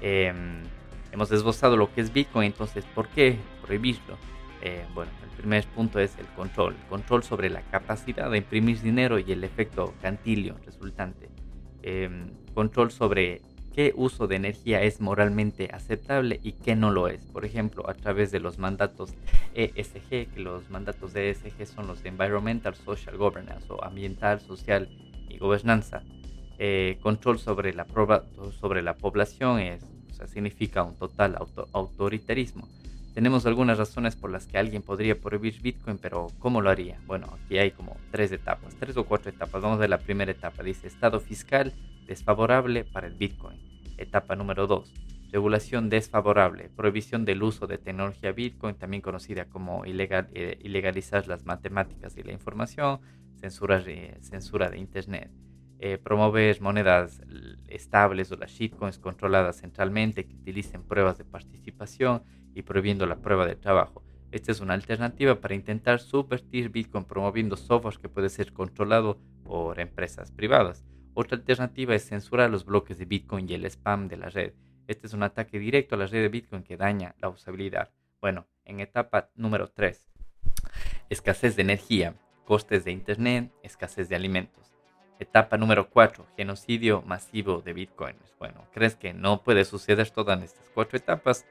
Em, 0.01 0.63
hemos 1.11 1.29
desglosado 1.29 1.77
lo 1.77 1.93
que 1.93 2.01
es 2.01 2.11
Bitcoin, 2.11 2.47
entonces, 2.47 2.85
¿por 2.95 3.07
qué 3.09 3.37
prohibirlo? 3.61 4.17
Eh, 4.65 4.85
bueno, 4.93 5.11
el 5.21 5.29
primer 5.31 5.65
punto 5.67 5.99
es 5.99 6.17
el 6.17 6.25
control, 6.37 6.73
control 6.87 7.21
sobre 7.21 7.49
la 7.49 7.63
capacidad 7.63 8.31
de 8.31 8.37
imprimir 8.37 8.81
dinero 8.81 9.19
y 9.19 9.29
el 9.33 9.43
efecto 9.43 9.93
cantilio 10.01 10.55
resultante. 10.65 11.29
Em, 11.81 12.31
control 12.53 12.89
sobre 12.89 13.41
qué 13.75 13.91
uso 13.93 14.25
de 14.25 14.37
energía 14.37 14.81
es 14.81 15.01
moralmente 15.01 15.69
aceptable 15.73 16.39
y 16.41 16.53
qué 16.53 16.77
no 16.77 16.91
lo 16.91 17.09
es. 17.09 17.25
Por 17.25 17.43
ejemplo, 17.43 17.89
a 17.89 17.93
través 17.93 18.31
de 18.31 18.39
los 18.39 18.57
mandatos 18.57 19.13
ESG, 19.53 20.31
que 20.33 20.39
los 20.39 20.69
mandatos 20.69 21.11
de 21.11 21.31
ESG 21.31 21.65
son 21.67 21.87
los 21.87 22.01
de 22.01 22.07
Environmental 22.07 22.73
Social 22.73 23.17
Governance 23.17 23.67
o 23.69 23.83
ambiental, 23.83 24.39
social 24.39 24.87
y 25.27 25.39
gobernanza. 25.39 26.03
Eh, 26.57 26.99
control 27.01 27.37
sobre 27.37 27.73
la, 27.73 27.85
sobre 28.61 28.81
la 28.81 28.95
población 28.95 29.59
es, 29.59 29.83
significa 30.27 30.83
un 30.83 30.95
total 30.95 31.37
autoritarismo. 31.73 32.69
Tenemos 33.13 33.45
algunas 33.45 33.77
razones 33.77 34.15
por 34.15 34.31
las 34.31 34.47
que 34.47 34.57
alguien 34.57 34.81
podría 34.81 35.19
prohibir 35.19 35.61
Bitcoin, 35.61 35.99
pero 35.99 36.27
¿cómo 36.39 36.61
lo 36.61 36.71
haría? 36.71 36.99
Bueno, 37.05 37.27
aquí 37.31 37.59
hay 37.59 37.69
como 37.69 37.95
tres 38.09 38.31
etapas, 38.31 38.75
tres 38.79 38.97
o 38.97 39.05
cuatro 39.05 39.29
etapas. 39.29 39.61
Vamos 39.61 39.77
a 39.77 39.81
ver 39.81 39.91
la 39.91 39.99
primera 39.99 40.31
etapa. 40.31 40.63
Dice 40.63 40.87
estado 40.87 41.19
fiscal 41.19 41.73
desfavorable 42.07 42.85
para 42.85 43.05
el 43.05 43.13
Bitcoin. 43.13 43.59
Etapa 43.97 44.35
número 44.35 44.65
2. 44.65 44.91
Regulación 45.31 45.89
desfavorable. 45.89 46.69
Prohibición 46.75 47.23
del 47.23 47.43
uso 47.43 47.67
de 47.67 47.77
tecnología 47.77 48.31
Bitcoin, 48.31 48.73
también 48.73 49.01
conocida 49.01 49.45
como 49.45 49.85
ilegal, 49.85 50.29
eh, 50.33 50.57
ilegalizar 50.63 51.27
las 51.27 51.45
matemáticas 51.45 52.17
y 52.17 52.23
la 52.23 52.31
información. 52.31 52.99
Censura, 53.35 53.83
censura 54.21 54.71
de 54.71 54.79
Internet. 54.79 55.29
Eh, 55.77 55.99
promover 55.99 56.59
monedas 56.61 57.21
estables 57.67 58.31
o 58.31 58.37
las 58.37 58.49
shitcoins 58.49 58.97
controladas 58.97 59.59
centralmente 59.59 60.25
que 60.25 60.33
utilicen 60.33 60.81
pruebas 60.81 61.19
de 61.19 61.25
participación 61.25 62.23
y 62.53 62.61
prohibiendo 62.63 63.05
la 63.05 63.21
prueba 63.21 63.45
de 63.45 63.55
trabajo. 63.55 64.03
Esta 64.31 64.51
es 64.51 64.61
una 64.61 64.73
alternativa 64.73 65.39
para 65.39 65.53
intentar 65.53 65.99
subvertir 65.99 66.69
Bitcoin 66.69 67.05
promoviendo 67.05 67.55
software 67.55 67.99
que 67.99 68.09
puede 68.09 68.29
ser 68.29 68.51
controlado 68.51 69.19
por 69.43 69.79
empresas 69.79 70.31
privadas. 70.31 70.83
Otra 71.13 71.37
alternativa 71.37 71.93
es 71.93 72.07
censurar 72.07 72.49
los 72.49 72.65
bloques 72.65 72.97
de 72.97 73.05
Bitcoin 73.05 73.47
y 73.47 73.53
el 73.53 73.65
spam 73.65 74.07
de 74.07 74.17
la 74.17 74.29
red. 74.29 74.53
Este 74.87 75.05
es 75.05 75.13
un 75.13 75.21
ataque 75.21 75.59
directo 75.59 75.93
a 75.95 75.99
la 75.99 76.07
red 76.07 76.23
de 76.23 76.29
Bitcoin 76.29 76.63
que 76.63 76.77
daña 76.77 77.15
la 77.19 77.29
usabilidad. 77.29 77.91
Bueno, 78.19 78.47
en 78.65 78.79
etapa 78.79 79.29
número 79.35 79.67
3. 79.67 80.07
Escasez 81.09 81.55
de 81.55 81.61
energía, 81.61 82.15
costes 82.45 82.83
de 82.85 82.91
Internet, 82.91 83.51
escasez 83.61 84.09
de 84.09 84.15
alimentos. 84.15 84.73
Etapa 85.19 85.57
número 85.57 85.89
4. 85.89 86.25
Genocidio 86.35 87.03
masivo 87.03 87.61
de 87.61 87.73
Bitcoin. 87.73 88.15
Bueno, 88.39 88.65
¿crees 88.73 88.95
que 88.95 89.13
no 89.13 89.43
puede 89.43 89.63
suceder 89.63 90.09
todas 90.09 90.41
estas 90.41 90.69
cuatro 90.73 90.97
etapas? 90.97 91.45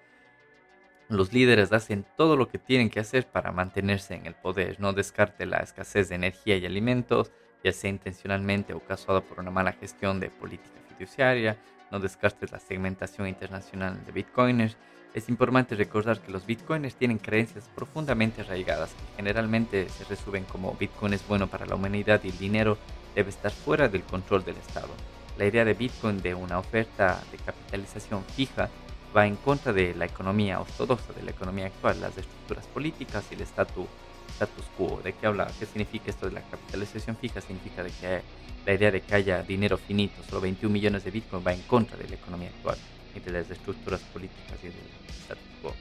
Los 1.12 1.32
líderes 1.32 1.72
hacen 1.72 2.06
todo 2.16 2.36
lo 2.36 2.48
que 2.48 2.58
tienen 2.58 2.90
que 2.90 3.00
hacer 3.00 3.26
para 3.26 3.52
mantenerse 3.52 4.14
en 4.14 4.26
el 4.26 4.34
poder. 4.34 4.80
No 4.80 4.92
descarte 4.92 5.46
la 5.46 5.58
escasez 5.58 6.08
de 6.08 6.14
energía 6.14 6.56
y 6.56 6.66
alimentos, 6.66 7.30
ya 7.62 7.72
sea 7.72 7.90
intencionalmente 7.90 8.72
o 8.72 8.80
causada 8.80 9.20
por 9.20 9.38
una 9.38 9.50
mala 9.50 9.72
gestión 9.72 10.20
de 10.20 10.30
política 10.30 10.80
fiduciaria. 10.88 11.56
No 11.90 12.00
descartes 12.00 12.50
la 12.50 12.58
segmentación 12.58 13.28
internacional 13.28 14.04
de 14.04 14.12
bitcoiners. 14.12 14.76
Es 15.12 15.28
importante 15.28 15.74
recordar 15.74 16.20
que 16.20 16.32
los 16.32 16.46
bitcoiners 16.46 16.96
tienen 16.96 17.18
creencias 17.18 17.68
profundamente 17.74 18.40
arraigadas 18.40 18.94
que 18.94 19.16
generalmente 19.16 19.90
se 19.90 20.04
resumen 20.04 20.44
como 20.44 20.72
bitcoin 20.72 21.12
es 21.12 21.26
bueno 21.28 21.48
para 21.48 21.66
la 21.66 21.74
humanidad 21.74 22.22
y 22.24 22.30
el 22.30 22.38
dinero 22.38 22.78
debe 23.14 23.28
estar 23.28 23.52
fuera 23.52 23.90
del 23.90 24.02
control 24.04 24.42
del 24.42 24.56
Estado. 24.56 24.88
La 25.36 25.44
idea 25.44 25.66
de 25.66 25.74
bitcoin 25.74 26.22
de 26.22 26.34
una 26.34 26.58
oferta 26.58 27.20
de 27.30 27.36
capitalización 27.36 28.24
fija 28.24 28.70
va 29.14 29.26
en 29.26 29.36
contra 29.36 29.72
de 29.72 29.94
la 29.94 30.06
economía 30.06 30.60
ortodoxa, 30.60 31.12
de 31.12 31.22
la 31.22 31.30
economía 31.30 31.66
actual, 31.66 32.00
las 32.00 32.16
estructuras 32.16 32.66
políticas 32.66 33.24
y 33.30 33.34
el 33.34 33.42
status, 33.42 33.86
status 34.30 34.64
quo. 34.76 35.00
¿De 35.02 35.12
qué 35.12 35.26
habla? 35.26 35.50
¿Qué 35.58 35.66
significa 35.66 36.10
esto 36.10 36.26
de 36.26 36.32
la 36.32 36.42
capitalización 36.42 37.16
fija? 37.16 37.40
Significa 37.40 37.82
de 37.82 37.90
que 37.90 38.22
la 38.64 38.74
idea 38.74 38.90
de 38.90 39.00
que 39.00 39.14
haya 39.14 39.42
dinero 39.42 39.76
finito, 39.76 40.22
solo 40.28 40.40
21 40.40 40.72
millones 40.72 41.04
de 41.04 41.10
Bitcoin, 41.10 41.44
va 41.46 41.52
en 41.52 41.62
contra 41.62 41.96
de 41.96 42.08
la 42.08 42.14
economía 42.14 42.48
actual 42.48 42.78
y 43.14 43.20
de 43.20 43.30
las 43.30 43.50
estructuras 43.50 44.00
políticas 44.00 44.58
y 44.62 44.68
del 44.68 44.76
status 45.08 45.44
quo. 45.60 45.74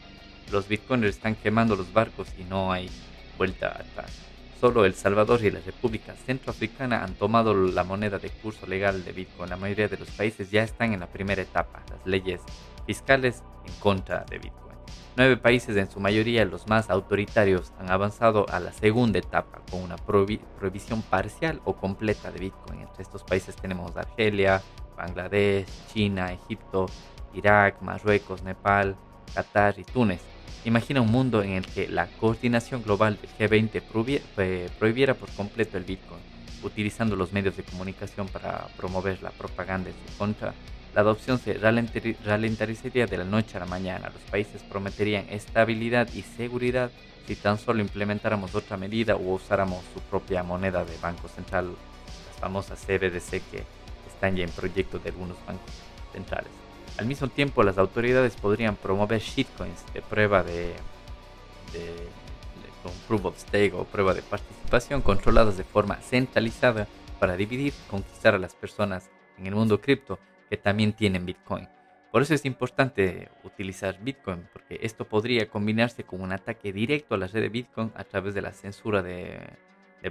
Los 0.51 0.67
Bitcoiners 0.67 1.15
están 1.15 1.35
quemando 1.35 1.75
los 1.75 1.93
barcos 1.93 2.27
y 2.37 2.43
no 2.43 2.71
hay 2.71 2.89
vuelta 3.37 3.67
atrás. 3.67 4.11
Solo 4.59 4.85
El 4.85 4.93
Salvador 4.93 5.43
y 5.43 5.49
la 5.49 5.59
República 5.59 6.13
Centroafricana 6.13 7.03
han 7.03 7.15
tomado 7.15 7.55
la 7.55 7.83
moneda 7.83 8.19
de 8.19 8.29
curso 8.29 8.67
legal 8.67 9.03
de 9.03 9.11
Bitcoin. 9.11 9.49
La 9.49 9.57
mayoría 9.57 9.87
de 9.87 9.97
los 9.97 10.11
países 10.11 10.51
ya 10.51 10.61
están 10.61 10.93
en 10.93 10.99
la 10.99 11.07
primera 11.07 11.41
etapa. 11.41 11.81
Las 11.89 12.05
leyes 12.05 12.41
fiscales 12.85 13.43
en 13.65 13.73
contra 13.75 14.25
de 14.29 14.37
Bitcoin. 14.37 14.61
Nueve 15.17 15.35
países, 15.37 15.75
en 15.75 15.91
su 15.91 15.99
mayoría 15.99 16.45
los 16.45 16.67
más 16.67 16.89
autoritarios, 16.89 17.73
han 17.79 17.91
avanzado 17.91 18.45
a 18.49 18.59
la 18.59 18.71
segunda 18.71 19.19
etapa 19.19 19.61
con 19.69 19.81
una 19.81 19.97
prohibición 19.97 21.01
parcial 21.01 21.61
o 21.65 21.75
completa 21.75 22.31
de 22.31 22.39
Bitcoin. 22.39 22.81
Entre 22.81 23.03
estos 23.03 23.23
países 23.23 23.55
tenemos 23.55 23.95
Argelia, 23.97 24.61
Bangladesh, 24.95 25.67
China, 25.93 26.31
Egipto, 26.31 26.85
Irak, 27.33 27.81
Marruecos, 27.81 28.43
Nepal, 28.43 28.95
Qatar 29.33 29.77
y 29.79 29.83
Túnez. 29.83 30.21
Imagina 30.63 31.01
un 31.01 31.11
mundo 31.11 31.43
en 31.43 31.51
el 31.51 31.65
que 31.65 31.87
la 31.87 32.07
coordinación 32.07 32.83
global 32.83 33.17
del 33.19 33.49
G20 33.49 34.71
prohibiera 34.77 35.13
por 35.13 35.29
completo 35.31 35.77
el 35.77 35.83
Bitcoin, 35.83 36.21
utilizando 36.63 37.15
los 37.15 37.33
medios 37.33 37.57
de 37.57 37.63
comunicación 37.63 38.27
para 38.27 38.67
promover 38.77 39.21
la 39.23 39.31
propaganda 39.31 39.89
en 39.89 39.95
su 40.07 40.17
contra 40.17 40.53
la 40.93 41.01
adopción 41.01 41.39
se 41.39 41.53
ralentizaría 41.53 43.05
de 43.05 43.17
la 43.17 43.23
noche 43.23 43.57
a 43.57 43.61
la 43.61 43.65
mañana. 43.65 44.09
Los 44.09 44.23
países 44.23 44.61
prometerían 44.63 45.25
estabilidad 45.29 46.09
y 46.13 46.21
seguridad 46.21 46.91
si 47.27 47.35
tan 47.35 47.57
solo 47.57 47.79
implementáramos 47.79 48.55
otra 48.55 48.75
medida 48.77 49.15
o 49.15 49.35
usáramos 49.35 49.83
su 49.93 50.01
propia 50.01 50.43
moneda 50.43 50.83
de 50.83 50.97
banco 50.97 51.29
central, 51.29 51.67
las 52.27 52.39
famosas 52.39 52.79
CBDC 52.85 53.29
que 53.49 53.63
están 54.07 54.35
ya 54.35 54.43
en 54.43 54.49
proyecto 54.49 54.99
de 54.99 55.09
algunos 55.09 55.37
bancos 55.45 55.71
centrales. 56.11 56.51
Al 56.97 57.05
mismo 57.05 57.29
tiempo, 57.29 57.63
las 57.63 57.77
autoridades 57.77 58.35
podrían 58.35 58.75
promover 58.75 59.21
shitcoins 59.21 59.85
de 59.93 60.01
prueba 60.01 60.43
de, 60.43 60.73
proof 63.07 63.25
of 63.25 63.37
stake 63.37 63.73
o 63.73 63.85
prueba 63.85 64.13
de 64.13 64.23
participación 64.23 65.01
controladas 65.01 65.55
de 65.55 65.63
forma 65.63 65.95
centralizada 65.97 66.87
para 67.19 67.37
dividir 67.37 67.73
y 67.73 67.89
conquistar 67.89 68.35
a 68.35 68.39
las 68.39 68.55
personas 68.55 69.09
en 69.37 69.47
el 69.47 69.55
mundo 69.55 69.79
cripto 69.79 70.19
que 70.51 70.57
también 70.57 70.91
tienen 70.91 71.25
Bitcoin. 71.25 71.69
Por 72.11 72.21
eso 72.21 72.33
es 72.33 72.43
importante 72.43 73.29
utilizar 73.45 73.97
Bitcoin, 74.01 74.49
porque 74.51 74.79
esto 74.81 75.07
podría 75.07 75.47
combinarse 75.47 76.03
con 76.03 76.19
un 76.19 76.33
ataque 76.33 76.73
directo 76.73 77.15
a 77.15 77.17
la 77.17 77.27
red 77.27 77.43
de 77.43 77.47
Bitcoin 77.47 77.93
a 77.95 78.03
través 78.03 78.33
de 78.33 78.41
la 78.41 78.51
censura 78.51 79.01
de, 79.01 79.39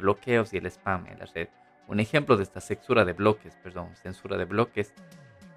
bloqueos 0.00 0.54
y 0.54 0.56
el 0.56 0.64
spam 0.64 1.06
en 1.08 1.18
la 1.18 1.26
red. 1.26 1.48
Un 1.88 2.00
ejemplo 2.00 2.38
de 2.38 2.44
esta 2.44 2.62
censura 2.62 3.04
de 3.04 3.12
bloques, 3.12 3.54
perdón, 3.62 3.94
censura 4.02 4.38
de 4.38 4.46
bloques, 4.46 4.94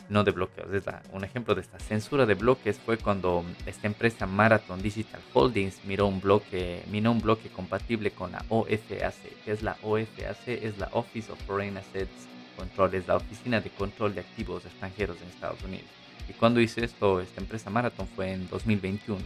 no 0.10 0.26
de 0.26 0.32
bloqueos, 0.32 0.74
es 0.74 0.84
un 1.14 1.24
ejemplo 1.24 1.56
de 1.56 1.62
esta 1.62 1.80
censura 1.80 2.26
de 2.26 2.34
bloques 2.34 2.78
fue 2.78 2.98
cuando 2.98 3.46
esta 3.66 3.88
empresa 3.88 4.26
Marathon 4.26 4.82
Digital 4.82 5.22
Holdings 5.34 5.86
miró 5.86 6.08
un 6.08 6.20
bloque, 6.20 6.84
minó 6.92 7.14
un 7.14 7.22
bloque 7.22 7.48
compatible 7.48 8.12
con 8.12 8.34
la 8.34 8.44
OFAC. 8.50 9.14
¿Qué 9.46 9.52
es 9.54 9.64
la 9.64 9.78
OFAC? 9.82 10.46
Es 10.46 10.78
la 10.78 10.90
Office 10.92 11.32
of 11.32 11.42
Foreign 11.46 11.78
Assets 11.78 12.28
Control 12.56 12.96
es 12.96 13.08
la 13.08 13.18
Oficina 13.18 13.62
de 13.62 13.70
Control 13.70 14.14
de 14.14 14.22
Activos 14.22 14.66
Extranjeros 14.66 15.22
en 15.22 15.30
Estados 15.30 15.62
Unidos. 15.64 15.88
Y 16.30 16.34
cuando 16.34 16.62
hice 16.62 16.84
esto, 16.86 17.20
esta 17.20 17.42
empresa 17.42 17.70
Marathon 17.70 18.08
fue 18.16 18.32
en 18.32 18.48
2021. 18.50 19.22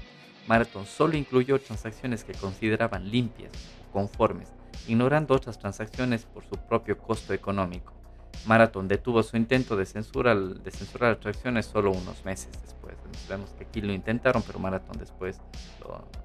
Marathon 0.48 0.86
solo 0.86 1.18
incluyó 1.18 1.60
transacciones 1.60 2.24
que 2.24 2.34
consideraban 2.34 3.10
limpias 3.12 3.52
o 3.90 3.92
conformes, 3.92 4.50
ignorando 4.88 5.36
otras 5.36 5.60
transacciones 5.60 6.26
por 6.26 6.44
su 6.46 6.56
propio 6.58 6.98
costo 6.98 7.34
económico. 7.34 7.94
Marathon 8.46 8.88
detuvo 8.88 9.24
su 9.24 9.36
intento 9.36 9.76
de, 9.76 9.86
censura, 9.86 10.36
de 10.36 10.72
censurar 10.72 11.14
atracciones 11.14 11.66
solo 11.66 11.92
unos 11.92 12.24
meses 12.24 12.52
después. 12.62 12.96
Vemos 13.28 13.50
que 13.52 13.66
aquí 13.66 13.82
lo 13.82 13.94
intentaron, 13.94 14.42
pero 14.44 14.60
Marathon 14.60 14.98
después 14.98 15.42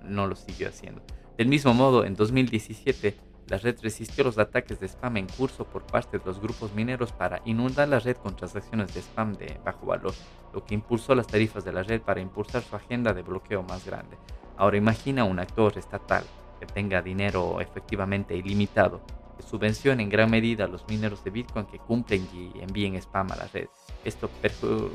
no 0.05 0.27
lo 0.27 0.37
siguió 0.37 0.69
haciendo. 0.69 1.03
Del 1.37 1.49
mismo 1.49 1.75
modo, 1.75 2.05
en 2.05 2.15
2017, 2.15 3.17
la 3.49 3.59
red 3.59 3.77
resistió 3.83 4.25
los 4.25 4.39
ataques 4.39 4.81
de 4.81 4.87
spam 4.87 5.17
en 5.17 5.27
curso 5.27 5.65
por 5.65 5.83
parte 5.83 6.19
de 6.19 6.25
los 6.25 6.41
grupos 6.41 6.73
mineros 6.75 7.13
para 7.13 7.43
inundar 7.45 7.89
la 7.89 7.99
red 7.99 8.17
con 8.17 8.37
transacciones 8.37 8.95
de 8.95 9.01
spam 9.01 9.35
de 9.35 9.59
bajo 9.65 9.87
valor, 9.87 10.15
lo 10.55 10.65
que 10.65 10.75
impulsó 10.75 11.15
las 11.15 11.27
tarifas 11.27 11.65
de 11.65 11.73
la 11.73 11.83
red 11.83 12.01
para 12.01 12.21
impulsar 12.21 12.63
su 12.63 12.77
agenda 12.77 13.13
de 13.13 13.23
bloqueo 13.23 13.63
más 13.63 13.85
grande. 13.85 14.17
Ahora 14.57 14.77
imagina 14.77 15.25
un 15.25 15.39
actor 15.39 15.77
estatal 15.77 16.25
que 16.61 16.67
tenga 16.67 17.03
dinero 17.03 17.61
efectivamente 17.61 18.37
ilimitado, 18.37 19.01
que 19.37 19.43
subvencione 19.43 20.03
en 20.03 20.09
gran 20.09 20.31
medida 20.31 20.65
a 20.65 20.69
los 20.69 20.87
mineros 20.89 21.25
de 21.25 21.31
Bitcoin 21.31 21.67
que 21.67 21.79
cumplen 21.79 22.29
y 22.33 22.61
envíen 22.61 22.95
spam 22.97 23.33
a 23.33 23.37
la 23.37 23.49
red. 23.49 23.67
Esto 24.05 24.31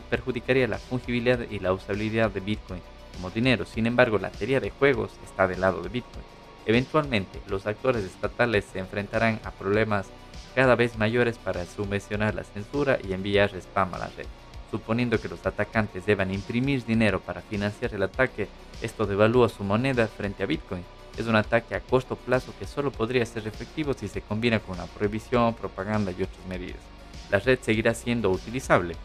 perjudicaría 0.09 0.67
la 0.67 0.77
fungibilidad 0.77 1.39
y 1.49 1.59
la 1.59 1.73
usabilidad 1.73 2.31
de 2.31 2.39
Bitcoin 2.39 2.81
como 3.13 3.29
dinero. 3.29 3.65
Sin 3.65 3.87
embargo, 3.87 4.17
la 4.17 4.31
teoría 4.31 4.59
de 4.59 4.69
juegos 4.69 5.11
está 5.25 5.47
del 5.47 5.61
lado 5.61 5.81
de 5.81 5.89
Bitcoin 5.89 6.36
Eventualmente, 6.67 7.41
los 7.47 7.65
actores 7.65 8.03
estatales 8.03 8.65
se 8.65 8.79
enfrentarán 8.79 9.39
a 9.45 9.51
problemas 9.51 10.07
cada 10.53 10.75
vez 10.75 10.97
mayores 10.97 11.37
para 11.37 11.65
subvencionar 11.65 12.35
la 12.35 12.43
censura 12.43 12.99
y 13.01 13.13
enviar 13.13 13.55
spam 13.55 13.93
a 13.93 13.99
la 13.99 14.07
red. 14.07 14.25
Suponiendo 14.69 15.17
que 15.21 15.29
los 15.29 15.45
atacantes 15.45 16.05
deban 16.05 16.33
imprimir 16.33 16.83
dinero 16.83 17.21
para 17.21 17.39
financiar 17.39 17.93
el 17.93 18.03
ataque, 18.03 18.49
esto 18.81 19.05
devalúa 19.05 19.47
su 19.47 19.63
moneda 19.63 20.07
frente 20.07 20.43
a 20.43 20.45
Bitcoin. 20.45 20.83
Es 21.17 21.25
un 21.27 21.37
ataque 21.37 21.73
a 21.73 21.79
corto 21.79 22.17
plazo 22.17 22.53
que 22.59 22.67
solo 22.67 22.91
podría 22.91 23.25
ser 23.25 23.47
efectivo 23.47 23.93
si 23.93 24.09
se 24.09 24.21
combina 24.21 24.59
con 24.59 24.77
la 24.77 24.87
prohibición, 24.87 25.53
propaganda 25.53 26.11
y 26.11 26.23
otras 26.23 26.45
medidas. 26.49 26.81
La 27.31 27.39
red 27.39 27.59
seguirá 27.61 27.93
siendo 27.93 28.29
utilizable. 28.29 28.97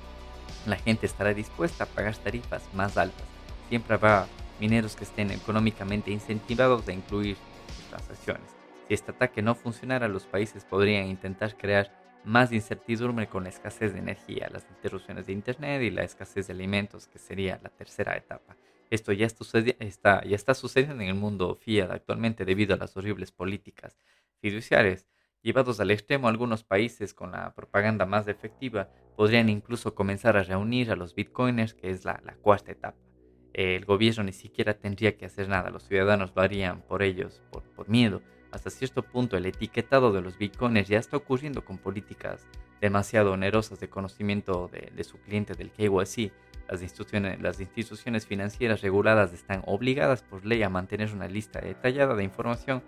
La 0.66 0.76
gente 0.76 1.06
estará 1.06 1.32
dispuesta 1.32 1.84
a 1.84 1.86
pagar 1.86 2.16
tarifas 2.16 2.62
más 2.74 2.96
altas. 2.96 3.24
Siempre 3.68 3.94
habrá 3.94 4.26
mineros 4.58 4.96
que 4.96 5.04
estén 5.04 5.30
económicamente 5.30 6.10
incentivados 6.10 6.88
a 6.88 6.92
incluir 6.92 7.36
Si 8.88 8.94
este 8.94 9.12
ataque 9.12 9.42
no 9.42 9.54
funcionara, 9.54 10.08
los 10.08 10.26
países 10.26 10.64
podrían 10.64 11.06
intentar 11.06 11.56
crear 11.56 11.92
más 12.24 12.52
incertidumbre 12.52 13.26
con 13.26 13.44
la 13.44 13.48
escasez 13.48 13.92
de 13.92 13.98
energía, 13.98 14.48
las 14.52 14.66
interrupciones 14.70 15.26
de 15.26 15.32
Internet 15.32 15.82
y 15.82 15.90
la 15.90 16.04
escasez 16.04 16.46
de 16.46 16.52
alimentos, 16.52 17.08
que 17.08 17.18
sería 17.18 17.60
la 17.62 17.70
tercera 17.70 18.16
etapa. 18.16 18.56
Esto 18.90 19.12
ya 19.12 19.26
está, 19.26 20.24
ya 20.24 20.36
está 20.36 20.54
sucediendo 20.54 21.02
en 21.02 21.08
el 21.08 21.14
mundo 21.14 21.54
fiat 21.54 21.90
actualmente 21.90 22.44
debido 22.44 22.74
a 22.74 22.78
las 22.78 22.96
horribles 22.96 23.32
políticas 23.32 23.96
fiduciarias. 24.40 25.06
Llevados 25.40 25.80
al 25.80 25.90
extremo, 25.90 26.28
algunos 26.28 26.62
países 26.62 27.14
con 27.14 27.32
la 27.32 27.54
propaganda 27.54 28.06
más 28.06 28.28
efectiva 28.28 28.90
podrían 29.16 29.48
incluso 29.48 29.94
comenzar 29.94 30.36
a 30.36 30.42
reunir 30.42 30.90
a 30.90 30.96
los 30.96 31.14
bitcoiners, 31.14 31.74
que 31.74 31.90
es 31.90 32.04
la 32.04 32.20
cuarta 32.42 32.70
etapa 32.70 33.11
el 33.54 33.84
gobierno 33.84 34.24
ni 34.24 34.32
siquiera 34.32 34.74
tendría 34.74 35.16
que 35.16 35.26
hacer 35.26 35.48
nada, 35.48 35.70
los 35.70 35.84
ciudadanos 35.84 36.32
lo 36.34 36.42
harían 36.42 36.82
por 36.82 37.02
ellos, 37.02 37.42
por, 37.50 37.88
miedo. 37.88 38.22
Hasta 38.50 38.70
cierto 38.70 39.02
punto 39.02 39.36
el 39.36 39.46
etiquetado 39.46 40.12
de 40.12 40.20
los 40.20 40.38
bitcoins 40.38 40.88
ya 40.88 40.98
está 40.98 41.16
ocurriendo 41.16 41.64
con 41.64 41.78
políticas 41.78 42.46
demasiado 42.80 43.32
onerosas 43.32 43.80
de 43.80 43.88
conocimiento 43.88 44.70
de, 44.72 45.04
su 45.04 45.18
cliente 45.18 45.54
del 45.54 45.70
KYC. 45.70 46.32
Las 46.68 46.82
instituciones, 46.82 47.40
las 47.40 47.60
instituciones 47.60 48.26
financieras 48.26 48.82
reguladas 48.82 49.32
están 49.32 49.62
obligadas 49.66 50.22
por 50.22 50.44
ley 50.44 50.62
a 50.62 50.68
mantener 50.68 51.12
una 51.12 51.28
lista 51.28 51.60
detallada 51.60 52.14
de 52.14 52.24
información 52.24 52.82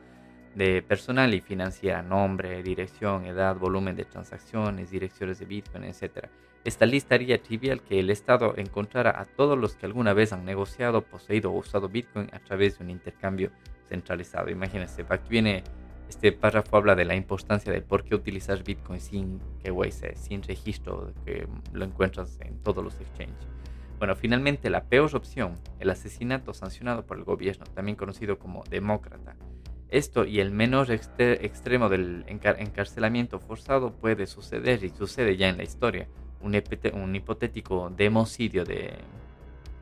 de 0.55 0.83
personal 0.83 1.35
y 1.35 1.40
financiera, 1.40 2.03
nombre, 2.03 2.62
dirección, 2.62 3.27
edad, 3.27 3.57
volumen 3.57 3.96
de 3.96 4.05
transacciones, 4.05 4.90
direcciones 4.90 5.38
de 5.38 5.46
Bitcoin, 5.46 5.85
etc. 5.85 6.29
Esta 6.64 6.87
lista 6.87 7.14
haría 7.14 7.42
trivial 7.42 7.83
que 7.83 8.00
el 8.00 8.09
Estado 8.09 8.55
encontrara 8.57 9.20
a 9.20 9.27
todos 9.27 9.59
los 9.59 9.77
que 9.77 9.85
alguna 9.85 10.14
vez 10.14 10.33
han 10.33 10.46
negociado, 10.46 11.03
poseído 11.03 11.53
o 11.53 11.59
usado 11.59 11.90
Bitcoin 11.90 12.31
a 12.33 12.38
través 12.38 12.79
de 12.79 12.85
un 12.85 12.90
intercambio 12.90 13.50
centralizado. 13.87 14.48
Imagínense, 14.50 15.05
aquí 15.09 15.29
viene 15.29 15.62
este 16.09 16.33
párrafo 16.33 16.77
habla 16.79 16.94
de 16.94 17.05
la 17.05 17.16
importancia 17.16 17.70
de 17.70 17.83
por 17.83 18.05
qué 18.05 18.14
utilizar 18.14 18.62
Bitcoin 18.64 19.00
sin 19.00 19.40
KYC, 19.62 20.16
sin 20.16 20.42
registro, 20.42 21.12
que 21.27 21.46
lo 21.72 21.85
encuentras 21.85 22.38
en 22.40 22.59
todos 22.62 22.83
los 22.83 22.98
exchanges. 22.98 23.46
Bueno, 23.98 24.16
finalmente 24.16 24.70
la 24.70 24.85
peor 24.85 25.14
opción, 25.14 25.59
el 25.81 25.90
asesinato 25.90 26.55
sancionado 26.55 27.05
por 27.05 27.18
el 27.18 27.24
gobierno, 27.24 27.64
también 27.74 27.96
conocido 27.96 28.38
como 28.38 28.64
demócrata. 28.70 29.37
Esto 29.90 30.24
y 30.24 30.40
el 30.40 30.50
menor 30.50 30.90
extremo 30.90 31.88
del 31.88 32.24
encarcelamiento 32.27 33.38
forzado 33.38 33.92
puede 33.92 34.27
suceder 34.27 34.83
y 34.83 34.88
sucede 34.88 35.37
ya 35.37 35.48
en 35.48 35.59
la 35.59 35.62
historia. 35.62 36.09
Un, 36.44 36.54
un 37.02 37.16
hipotético 37.16 37.90
democidio 37.90 38.64
de, 38.64 38.92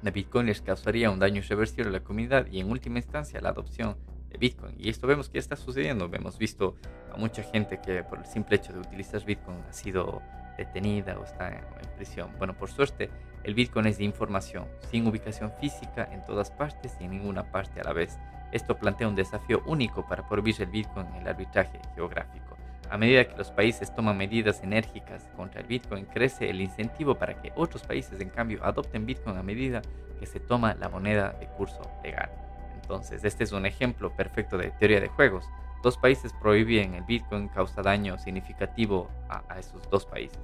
de 0.00 0.10
Bitcoin 0.10 0.46
les 0.46 0.62
causaría 0.62 1.10
un 1.10 1.18
daño 1.18 1.38
irreversible 1.38 1.88
a 1.88 1.92
la 1.92 2.00
comunidad 2.04 2.46
y 2.50 2.60
en 2.60 2.70
última 2.70 2.98
instancia 2.98 3.40
la 3.40 3.50
adopción 3.50 3.96
de 4.30 4.38
Bitcoin. 4.38 4.74
Y 4.78 4.88
esto 4.88 5.06
vemos 5.06 5.28
que 5.28 5.38
está 5.38 5.56
sucediendo. 5.56 6.08
Hemos 6.12 6.38
visto 6.38 6.76
a 7.12 7.16
mucha 7.16 7.42
gente 7.42 7.80
que 7.84 8.02
por 8.02 8.18
el 8.18 8.26
simple 8.26 8.56
hecho 8.56 8.72
de 8.72 8.78
utilizar 8.78 9.24
Bitcoin 9.24 9.58
ha 9.68 9.72
sido 9.72 10.22
detenida 10.56 11.18
o 11.18 11.24
está 11.24 11.48
en, 11.48 11.64
prisión. 11.96 12.30
Bueno, 12.38 12.56
por 12.56 12.70
suerte, 12.70 13.10
el 13.44 13.54
Bitcoin 13.54 13.86
es 13.86 13.98
de 13.98 14.04
información, 14.04 14.66
sin 14.90 15.06
ubicación 15.06 15.52
física 15.60 16.08
en 16.12 16.24
todas 16.24 16.50
partes 16.50 16.96
y 17.00 17.04
en 17.04 17.10
ninguna 17.10 17.50
parte 17.50 17.80
a 17.80 17.84
la 17.84 17.92
vez. 17.92 18.18
Esto 18.50 18.76
plantea 18.76 19.08
un 19.08 19.14
desafío 19.14 19.62
único 19.66 20.06
para 20.06 20.28
prohibir 20.28 20.60
el 20.60 20.68
Bitcoin 20.68 21.06
en 21.08 21.22
el 21.22 21.28
arbitraje 21.28 21.80
geográfico. 21.94 22.51
A 22.92 22.98
medida 22.98 23.24
que 23.24 23.38
los 23.38 23.50
países 23.50 23.94
toman 23.94 24.18
medidas 24.18 24.62
enérgicas 24.62 25.26
contra 25.34 25.62
el 25.62 25.66
Bitcoin, 25.66 26.04
crece 26.04 26.50
el 26.50 26.60
incentivo 26.60 27.14
para 27.14 27.40
que 27.40 27.50
otros 27.56 27.84
países, 27.84 28.20
en 28.20 28.28
cambio, 28.28 28.62
adopten 28.62 29.06
Bitcoin 29.06 29.38
a 29.38 29.42
medida 29.42 29.80
que 30.20 30.26
se 30.26 30.40
toma 30.40 30.74
la 30.74 30.90
moneda 30.90 31.34
de 31.40 31.46
curso 31.46 31.80
legal. 32.04 32.30
Entonces, 32.74 33.24
este 33.24 33.44
es 33.44 33.52
un 33.52 33.64
ejemplo 33.64 34.14
perfecto 34.14 34.58
de 34.58 34.72
teoría 34.72 35.00
de 35.00 35.08
juegos. 35.08 35.48
Dos 35.82 35.96
países 35.96 36.34
prohíben 36.34 36.92
el 36.92 37.02
Bitcoin 37.04 37.48
causa 37.48 37.80
daño 37.80 38.18
significativo 38.18 39.08
a, 39.30 39.58
esos 39.58 39.88
dos 39.88 40.04
países. 40.04 40.38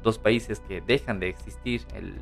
Dos 0.00 0.20
países 0.20 0.60
que 0.60 0.80
dejan 0.80 1.18
de 1.18 1.28
existir 1.28 1.84
el 1.96 2.14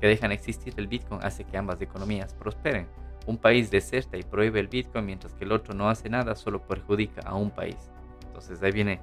que 0.00 0.08
dejan 0.08 0.32
existir 0.32 0.74
el 0.76 0.88
Bitcoin 0.88 1.22
hace 1.22 1.44
que 1.44 1.56
ambas 1.56 1.80
economías 1.80 2.34
prosperen. 2.34 2.88
Un 3.26 3.38
país 3.38 3.70
deserta 3.70 4.16
y 4.16 4.24
prohíbe 4.24 4.58
el 4.58 4.66
Bitcoin 4.66 5.06
mientras 5.06 5.34
que 5.34 5.44
el 5.44 5.52
otro 5.52 5.72
no 5.72 5.88
hace 5.88 6.08
nada, 6.08 6.34
solo 6.34 6.66
perjudica 6.66 7.20
a 7.24 7.36
un 7.36 7.52
país. 7.52 7.76
Entonces 8.26 8.60
ahí 8.62 8.72
viene 8.72 9.00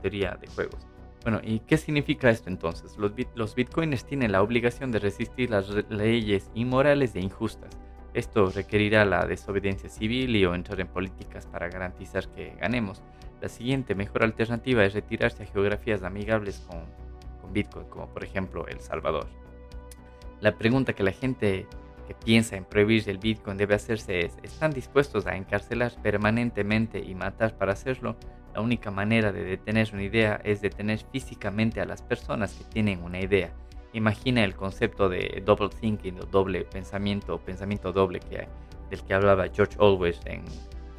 teoría 0.00 0.36
de 0.40 0.46
juegos. 0.48 0.86
Bueno, 1.22 1.40
¿y 1.42 1.60
qué 1.60 1.76
significa 1.76 2.30
esto 2.30 2.48
entonces? 2.48 2.96
Los, 2.96 3.12
los 3.34 3.54
bitcoiners 3.54 4.06
tienen 4.06 4.32
la 4.32 4.42
obligación 4.42 4.90
de 4.90 4.98
resistir 4.98 5.50
las 5.50 5.68
leyes 5.90 6.50
inmorales 6.54 7.14
e 7.14 7.20
injustas. 7.20 7.70
Esto 8.14 8.50
requerirá 8.50 9.04
la 9.04 9.26
desobediencia 9.26 9.88
civil 9.88 10.34
y 10.34 10.44
o 10.44 10.54
entrar 10.54 10.80
en 10.80 10.88
políticas 10.88 11.46
para 11.46 11.68
garantizar 11.68 12.28
que 12.28 12.54
ganemos. 12.58 13.02
La 13.40 13.48
siguiente 13.48 13.94
mejor 13.94 14.24
alternativa 14.24 14.84
es 14.84 14.94
retirarse 14.94 15.42
a 15.42 15.46
geografías 15.46 16.02
amigables 16.02 16.60
con, 16.66 16.80
con 17.40 17.52
Bitcoin, 17.52 17.86
como 17.88 18.08
por 18.08 18.24
ejemplo 18.24 18.66
El 18.66 18.80
Salvador. 18.80 19.28
La 20.40 20.56
pregunta 20.56 20.94
que 20.94 21.02
la 21.02 21.12
gente 21.12 21.66
que 22.08 22.14
piensa 22.14 22.56
en 22.56 22.64
prohibir 22.64 23.08
el 23.08 23.18
Bitcoin 23.18 23.56
debe 23.56 23.74
hacerse 23.74 24.20
es, 24.20 24.38
¿están 24.42 24.72
dispuestos 24.72 25.26
a 25.26 25.36
encarcelar 25.36 25.92
permanentemente 26.02 26.98
y 26.98 27.14
matar 27.14 27.56
para 27.56 27.72
hacerlo? 27.72 28.16
La 28.54 28.60
única 28.60 28.90
manera 28.90 29.32
de 29.32 29.44
detener 29.44 29.90
una 29.92 30.02
idea 30.02 30.40
es 30.44 30.60
detener 30.60 30.98
físicamente 31.12 31.80
a 31.80 31.84
las 31.84 32.02
personas 32.02 32.52
que 32.54 32.64
tienen 32.64 33.02
una 33.02 33.20
idea. 33.20 33.52
Imagina 33.92 34.44
el 34.44 34.54
concepto 34.54 35.08
de 35.08 35.42
double 35.44 35.68
thinking 35.68 36.18
o 36.20 36.26
doble 36.26 36.64
pensamiento 36.64 37.34
o 37.34 37.38
pensamiento 37.38 37.92
doble 37.92 38.20
que, 38.20 38.46
del 38.88 39.02
que 39.04 39.14
hablaba 39.14 39.48
George 39.48 39.76
Orwell 39.78 40.16
en, 40.26 40.44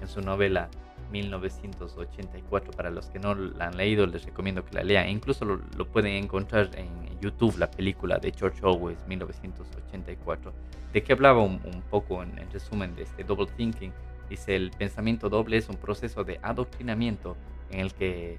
su 0.07 0.21
novela 0.21 0.69
1984. 1.11 2.71
Para 2.71 2.89
los 2.89 3.07
que 3.07 3.19
no 3.19 3.35
la 3.35 3.67
han 3.67 3.77
leído, 3.77 4.07
les 4.07 4.25
recomiendo 4.25 4.65
que 4.65 4.75
la 4.75 4.83
lean. 4.83 5.09
Incluso 5.09 5.45
lo, 5.45 5.87
pueden 5.87 6.15
encontrar 6.15 6.69
en 6.75 6.89
YouTube, 7.19 7.57
la 7.57 7.69
película 7.69 8.17
de 8.17 8.31
George 8.31 8.59
Orwell 8.63 8.97
1984. 9.07 10.53
¿De 10.91 11.03
qué 11.03 11.13
hablaba 11.13 11.41
un, 11.41 11.59
poco 11.89 12.23
en, 12.23 12.37
en, 12.39 12.49
resumen 12.51 12.95
de 12.95 13.03
este 13.03 13.23
double 13.23 13.47
thinking? 13.55 13.93
Dice, 14.31 14.55
el 14.55 14.71
pensamiento 14.71 15.27
doble 15.27 15.57
es 15.57 15.67
un 15.67 15.75
proceso 15.75 16.23
de 16.23 16.39
adoctrinamiento 16.41 17.35
en 17.69 17.81
el 17.81 17.93
que 17.93 18.37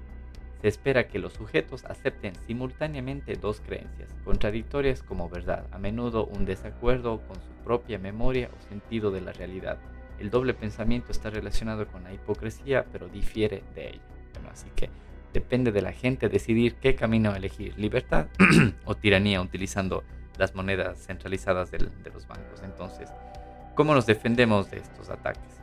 se 0.59 0.67
espera 0.67 1.07
que 1.07 1.19
los 1.19 1.33
sujetos 1.33 1.85
acepten 1.85 2.33
simultáneamente 2.47 3.35
dos 3.35 3.61
creencias, 3.63 4.09
contradictorias 4.25 5.03
como 5.03 5.29
verdad, 5.29 5.67
a 5.71 5.77
menudo 5.77 6.25
un 6.25 6.45
desacuerdo 6.45 7.21
con 7.27 7.35
su 7.35 7.63
propia 7.63 7.99
memoria 7.99 8.49
o 8.57 8.69
sentido 8.69 9.11
de 9.11 9.21
la 9.21 9.33
realidad. 9.33 9.77
El 10.17 10.31
doble 10.31 10.55
pensamiento 10.55 11.11
está 11.11 11.29
relacionado 11.29 11.85
con 11.85 12.03
la 12.03 12.11
hipocresía, 12.11 12.85
pero 12.91 13.07
difiere 13.07 13.61
de 13.75 13.89
ella. 13.89 14.01
así 14.51 14.71
que 14.75 14.89
depende 15.31 15.71
de 15.71 15.83
la 15.83 15.91
gente 15.91 16.27
decidir 16.27 16.73
qué 16.73 16.95
camino 16.95 17.35
elegir, 17.35 17.77
libertad 17.77 18.25
o 18.85 18.95
tiranía 18.95 19.39
utilizando 19.41 20.03
las 20.39 20.55
monedas 20.55 21.05
centralizadas 21.05 21.69
de 21.69 21.77
los 22.11 22.27
bancos. 22.27 22.63
Entonces, 22.63 23.11
¿cómo 23.75 23.93
nos 23.93 24.07
defendemos 24.07 24.71
de 24.71 24.77
estos 24.77 25.11
ataques? 25.11 25.62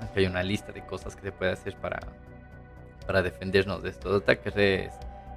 Aquí 0.00 0.20
hay 0.20 0.26
una 0.26 0.42
lista 0.42 0.72
de 0.72 0.84
cosas 0.84 1.14
que 1.16 1.22
se 1.22 1.32
puede 1.32 1.52
hacer 1.52 1.76
para, 1.76 2.00
para 3.06 3.22
defendernos 3.22 3.82
de 3.82 3.90
estos 3.90 4.22
ataques. 4.22 4.54
Es 4.56 4.92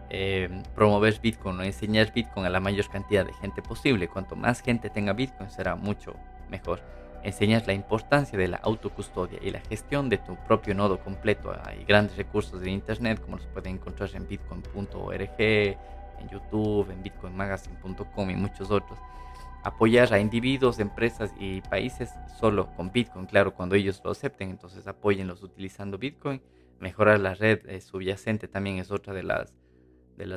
eh, 0.09 0.49
promover 0.75 1.19
Bitcoin 1.19 1.59
o 1.59 1.63
enseñar 1.63 2.13
Bitcoin 2.13 2.45
a 2.45 2.49
la 2.49 2.59
mayor 2.59 2.89
cantidad 2.89 3.25
de 3.25 3.33
gente 3.33 3.61
posible. 3.61 4.07
Cuanto 4.07 4.35
más 4.35 4.61
gente 4.61 4.89
tenga 4.89 5.13
Bitcoin 5.13 5.49
será 5.49 5.75
mucho 5.75 6.15
mejor 6.49 6.81
enseñas 7.23 7.65
la 7.65 7.73
importancia 7.73 8.37
de 8.37 8.47
la 8.47 8.57
autocustodia 8.57 9.39
y 9.41 9.49
la 9.49 9.61
gestión 9.61 10.09
de 10.09 10.17
tu 10.17 10.35
propio 10.35 10.75
nodo 10.75 10.99
completo. 10.99 11.55
Hay 11.65 11.83
grandes 11.85 12.17
recursos 12.17 12.61
de 12.61 12.69
Internet 12.69 13.21
como 13.21 13.37
los 13.37 13.47
pueden 13.47 13.75
encontrar 13.75 14.09
en 14.13 14.27
bitcoin.org, 14.27 15.39
en 15.39 16.29
YouTube, 16.29 16.91
en 16.91 17.01
bitcoinmagazine.com 17.01 18.29
y 18.29 18.35
muchos 18.35 18.69
otros. 18.69 18.99
Apoyar 19.63 20.13
a 20.13 20.19
individuos, 20.19 20.79
empresas 20.79 21.33
y 21.39 21.61
países 21.61 22.11
solo 22.39 22.67
con 22.75 22.91
Bitcoin, 22.91 23.25
claro, 23.25 23.53
cuando 23.53 23.75
ellos 23.75 24.01
lo 24.03 24.11
acepten, 24.11 24.49
entonces 24.49 24.87
apóyenlos 24.87 25.41
utilizando 25.41 25.97
Bitcoin. 25.97 26.41
Mejorar 26.79 27.19
la 27.19 27.33
red 27.33 27.65
eh, 27.69 27.79
subyacente 27.79 28.49
también 28.49 28.77
es 28.77 28.91
otra 28.91 29.13
de 29.13 29.23
las, 29.23 29.55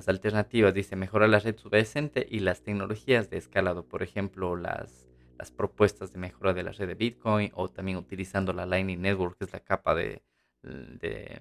alternativas. 0.09 0.73
Dice 0.73 0.95
mejorar 0.95 1.29
la 1.29 1.41
red 1.41 1.57
subyacente 1.57 2.27
y 2.31 2.39
las 2.39 2.63
tecnologías 2.63 3.29
de 3.29 3.39
escalado, 3.39 3.85
por 3.85 4.03
ejemplo, 4.03 4.55
las 4.55 5.07
las 5.39 5.51
propuestas 5.51 6.13
de 6.13 6.19
mejora 6.19 6.55
de 6.55 6.63
la 6.63 6.73
red 6.73 6.89
de 6.89 6.95
Bitcoin 6.95 7.51
o 7.55 7.69
también 7.69 7.99
utilizando 7.99 8.53
la 8.53 8.67
Lightning 8.67 9.01
Network, 9.01 9.39
que 9.39 9.45
es 9.45 9.53
la 9.53 9.61
capa 9.61 9.95
de, 9.95 10.23
de 10.63 11.41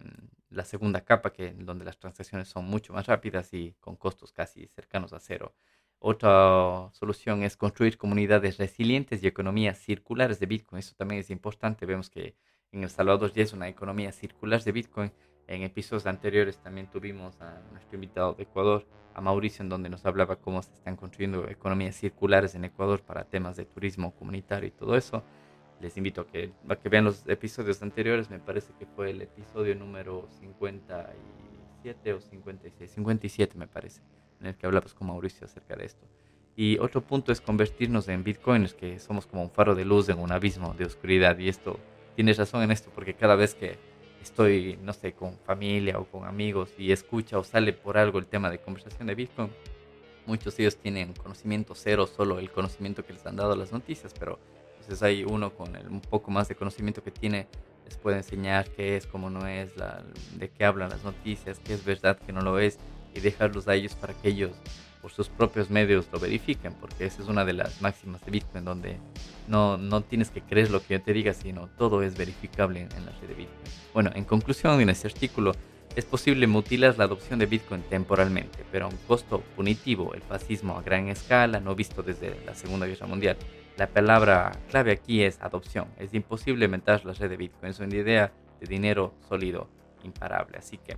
la 0.50 0.66
segunda 0.66 1.02
capa, 1.02 1.34
que, 1.34 1.54
donde 1.54 1.86
las 1.86 1.98
transacciones 1.98 2.48
son 2.48 2.66
mucho 2.66 2.94
más 2.94 3.08
rápidas 3.08 3.54
y 3.54 3.74
con 3.80 3.96
costos 3.96 4.32
casi 4.32 4.68
cercanos 4.68 5.14
a 5.14 5.20
cero. 5.20 5.56
Otra 6.00 6.90
solución 6.94 7.44
es 7.44 7.58
construir 7.58 7.98
comunidades 7.98 8.58
resilientes 8.58 9.24
y 9.24 9.28
economías 9.28 9.80
circulares 9.80 10.40
de 10.40 10.46
Bitcoin. 10.46 10.80
Eso 10.80 10.94
también 10.96 11.22
es 11.22 11.30
importante. 11.30 11.86
Vemos 11.86 12.10
que 12.10 12.36
en 12.72 12.84
El 12.84 12.90
Salvador 12.90 13.32
ya 13.34 13.44
es 13.44 13.54
una 13.54 13.68
economía 13.68 14.12
circular 14.12 14.64
de 14.64 14.72
Bitcoin. 14.72 15.12
En 15.48 15.62
episodios 15.64 16.06
anteriores 16.08 16.58
también 16.58 16.88
tuvimos 16.88 17.40
a 17.40 17.62
nuestro 17.72 17.96
invitado 17.96 18.34
de 18.34 18.44
Ecuador, 18.44 18.86
a 19.14 19.22
Mauricio, 19.22 19.64
en 19.64 19.70
donde 19.70 19.90
nos 19.90 20.06
hablaba 20.06 20.36
cómo 20.36 20.62
se 20.62 20.74
están 20.74 20.96
construyendo 20.96 21.48
economías 21.48 21.96
circulares 21.96 22.56
en 22.56 22.66
Ecuador 22.66 23.02
para 23.02 23.24
temas 23.24 23.56
de 23.56 23.66
turismo 23.66 24.14
comunitario 24.16 24.68
y 24.68 24.72
todo 24.72 24.96
eso. 24.98 25.24
Les 25.80 25.98
invito 25.98 26.22
a 26.22 26.28
que, 26.28 26.52
a 26.68 26.76
que 26.76 26.90
vean 26.90 27.06
los 27.06 27.28
episodios 27.28 27.82
anteriores, 27.82 28.30
me 28.30 28.40
parece 28.40 28.74
que 28.80 28.86
fue 28.86 29.12
el 29.12 29.22
episodio 29.22 29.76
número 29.76 30.28
57 30.40 32.14
o 32.14 32.20
56, 32.20 32.92
57 32.92 33.58
me 33.58 33.68
parece, 33.68 34.02
en 34.46 34.54
el 34.54 34.56
que 34.56 34.66
hablamos 34.66 34.94
con 34.94 35.08
Mauricio 35.08 35.46
acerca 35.46 35.76
de 35.76 35.86
esto. 35.86 36.06
Y 36.56 36.78
otro 36.80 37.02
punto 37.02 37.32
es 37.32 37.42
convertirnos 37.42 38.08
en 38.08 38.24
bitcoins, 38.24 38.74
que 38.74 39.00
somos 39.00 39.26
como 39.26 39.44
un 39.44 39.52
faro 39.52 39.76
de 39.76 39.84
luz 39.84 40.08
en 40.08 40.20
un 40.20 40.32
abismo 40.32 40.74
de 40.74 40.86
oscuridad. 40.86 41.38
Y 41.38 41.50
esto, 41.50 41.80
tienes 42.16 42.38
razón 42.38 42.64
en 42.64 42.72
esto, 42.72 42.90
porque 42.96 43.14
cada 43.14 43.36
vez 43.36 43.56
que 43.56 43.78
estoy, 44.22 44.80
no 44.82 44.94
sé, 44.94 45.14
con 45.14 45.38
familia 45.40 46.00
o 46.00 46.06
con 46.06 46.26
amigos 46.26 46.72
y 46.78 46.92
escucha 46.92 47.38
o 47.38 47.44
sale 47.44 47.74
por 47.74 47.98
algo 47.98 48.20
el 48.20 48.26
tema 48.26 48.50
de 48.50 48.60
conversación 48.60 49.08
de 49.08 49.16
Bitcoin, 49.16 49.50
muchos 50.26 50.56
de 50.56 50.64
ellos 50.64 50.78
tienen 50.78 51.14
conocimiento 51.14 51.76
cero, 51.76 52.08
solo 52.08 52.40
el 52.40 52.50
conocimiento 52.52 53.06
que 53.06 53.14
les 53.14 53.26
han 53.26 53.36
dado 53.36 53.56
las 53.56 53.72
noticias, 53.72 54.14
pero 54.18 54.40
entonces 54.80 55.04
hay 55.04 55.24
uno 55.24 55.54
con 55.54 55.76
el, 55.76 55.88
un 55.88 56.02
poco 56.02 56.32
más 56.32 56.48
de 56.48 56.56
conocimiento 56.56 57.04
que 57.04 57.12
tiene, 57.12 57.48
les 57.86 57.98
puede 57.98 58.18
enseñar 58.18 58.70
qué 58.72 58.98
es, 58.98 59.06
cómo 59.06 59.30
no 59.30 59.46
es, 59.48 59.76
la, 59.78 60.04
de 60.38 60.50
qué 60.50 60.66
hablan 60.66 60.90
las 60.90 61.04
noticias, 61.04 61.60
qué 61.60 61.74
es 61.74 61.84
verdad, 61.84 62.18
qué 62.26 62.32
no 62.32 62.42
lo 62.42 62.60
es, 62.60 62.80
y 63.16 63.22
dejarlos 63.22 63.68
a 63.68 63.74
ellos 63.74 63.96
para 63.96 64.14
que 64.14 64.30
ellos 64.30 64.52
por 65.02 65.12
sus 65.12 65.30
propios 65.30 65.70
medios 65.70 66.08
lo 66.12 66.20
verifiquen, 66.20 66.74
porque 66.74 67.06
esa 67.06 67.22
es 67.22 67.28
una 67.28 67.46
de 67.46 67.54
las 67.54 67.80
máximas 67.80 68.26
de 68.26 68.32
Bitcoin, 68.32 68.66
donde 68.66 68.98
no, 69.48 69.78
no 69.78 70.02
tienes 70.02 70.32
que 70.32 70.42
creer 70.42 70.72
lo 70.72 70.82
que 70.82 70.96
yo 70.96 71.02
te 71.04 71.14
diga, 71.14 71.34
sino 71.34 71.68
todo 71.78 72.02
es 72.02 72.18
verificable 72.18 72.82
en, 72.82 73.06
la 73.06 73.12
red 73.12 73.28
de 73.28 73.36
Bitcoin. 73.36 73.72
Bueno, 73.94 74.10
en 74.16 74.26
conclusión, 74.26 74.82
en 74.82 74.90
este 74.90 75.08
artículo, 75.08 75.52
es 75.96 76.06
posible 76.06 76.48
mutilar 76.48 76.98
la 76.98 77.04
adopción 77.04 77.38
de 77.38 77.46
Bitcoin 77.46 77.84
temporalmente, 77.84 78.66
pero 78.72 78.86
a 78.86 78.90
un 78.90 78.98
costo 79.08 79.42
punitivo, 79.56 80.16
el 80.16 80.24
fascismo 80.24 80.76
a 80.76 80.82
gran 80.82 81.08
escala, 81.08 81.60
no 81.60 81.76
visto 81.76 82.02
desde 82.02 82.36
la 82.44 82.56
Segunda 82.56 82.88
Guerra 82.88 83.06
Mundial. 83.06 83.38
La 83.78 83.86
palabra 83.86 84.54
clave 84.72 84.92
aquí 84.92 85.22
es 85.22 85.40
adopción. 85.40 85.88
Es 86.00 86.16
imposible 86.16 86.66
inventar 86.66 87.06
la 87.06 87.14
red 87.14 87.30
de 87.30 87.38
Bitcoin. 87.38 87.70
Es 87.70 87.80
una 87.80 87.96
idea 87.96 88.32
de 88.60 88.66
dinero 88.66 89.14
sólido, 89.30 89.70
imparable. 90.04 90.58
Así 90.58 90.78
que 90.78 90.98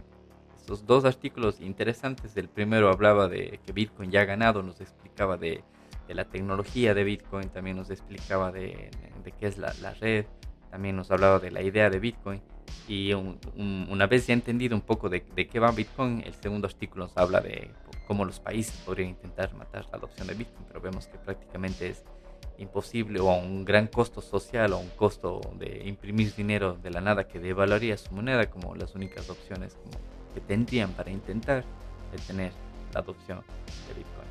estos 0.68 0.86
dos 0.86 1.06
artículos 1.06 1.62
interesantes. 1.62 2.36
El 2.36 2.50
primero 2.50 2.90
hablaba 2.90 3.30
de 3.30 3.62
que 3.66 3.72
Bitcoin 3.72 4.12
ya 4.12 4.22
ha 4.22 4.26
ganado, 4.26 4.62
nos 4.64 4.82
explicaba 4.82 5.38
de, 5.38 5.64
de 6.10 6.14
la 6.14 6.26
tecnología 6.26 6.94
de 6.94 7.06
Bitcoin, 7.06 7.48
también 7.48 7.78
nos 7.78 7.90
explicaba 7.90 8.52
de, 8.52 8.92
de 9.24 9.32
qué 9.32 9.48
es 9.48 9.58
la, 9.58 9.74
la, 9.82 9.94
red, 9.94 10.26
también 10.70 10.98
nos 10.98 11.10
hablaba 11.10 11.40
de 11.40 11.52
la 11.52 11.62
idea 11.62 11.90
de 11.90 12.00
Bitcoin. 12.00 12.42
Y 12.86 13.14
una 13.14 14.08
vez 14.08 14.28
ya 14.28 14.34
entendido 14.34 14.76
un 14.76 14.82
poco 14.82 15.08
de, 15.08 15.24
de, 15.34 15.48
qué 15.48 15.58
va 15.58 15.72
Bitcoin, 15.72 16.22
el 16.26 16.34
segundo 16.34 16.68
artículo 16.68 17.06
nos 17.06 17.16
habla 17.16 17.40
de 17.40 17.72
cómo 18.06 18.26
los 18.26 18.42
países 18.42 18.76
podrían 18.86 19.12
intentar 19.12 19.54
matar 19.56 19.86
la 19.90 20.00
adopción 20.00 20.28
de 20.28 20.34
Bitcoin, 20.34 20.66
pero 20.68 20.82
vemos 20.82 21.08
que 21.08 21.18
prácticamente 21.18 21.88
es 21.88 22.04
imposible 22.58 23.22
o 23.22 23.32
a 23.32 23.38
un 23.38 23.64
gran 23.64 23.88
costo 23.88 24.22
social 24.22 24.74
o 24.74 24.80
un 24.80 24.90
costo 24.90 25.40
de 25.58 25.84
imprimir 25.86 26.36
dinero 26.36 26.74
de 26.74 26.90
la 26.90 27.00
nada 27.00 27.26
que 27.26 27.40
devaluaría 27.40 27.96
su 27.96 28.14
moneda 28.14 28.50
como 28.50 28.76
las 28.76 28.96
únicas 28.96 29.30
opciones 29.30 29.78
que 30.38 30.42
tendrían 30.42 30.92
para 30.92 31.10
intentar 31.10 31.64
detener 32.12 32.52
la 32.94 33.00
adopción 33.00 33.40
de 33.88 33.94
Bitcoin. 33.96 34.28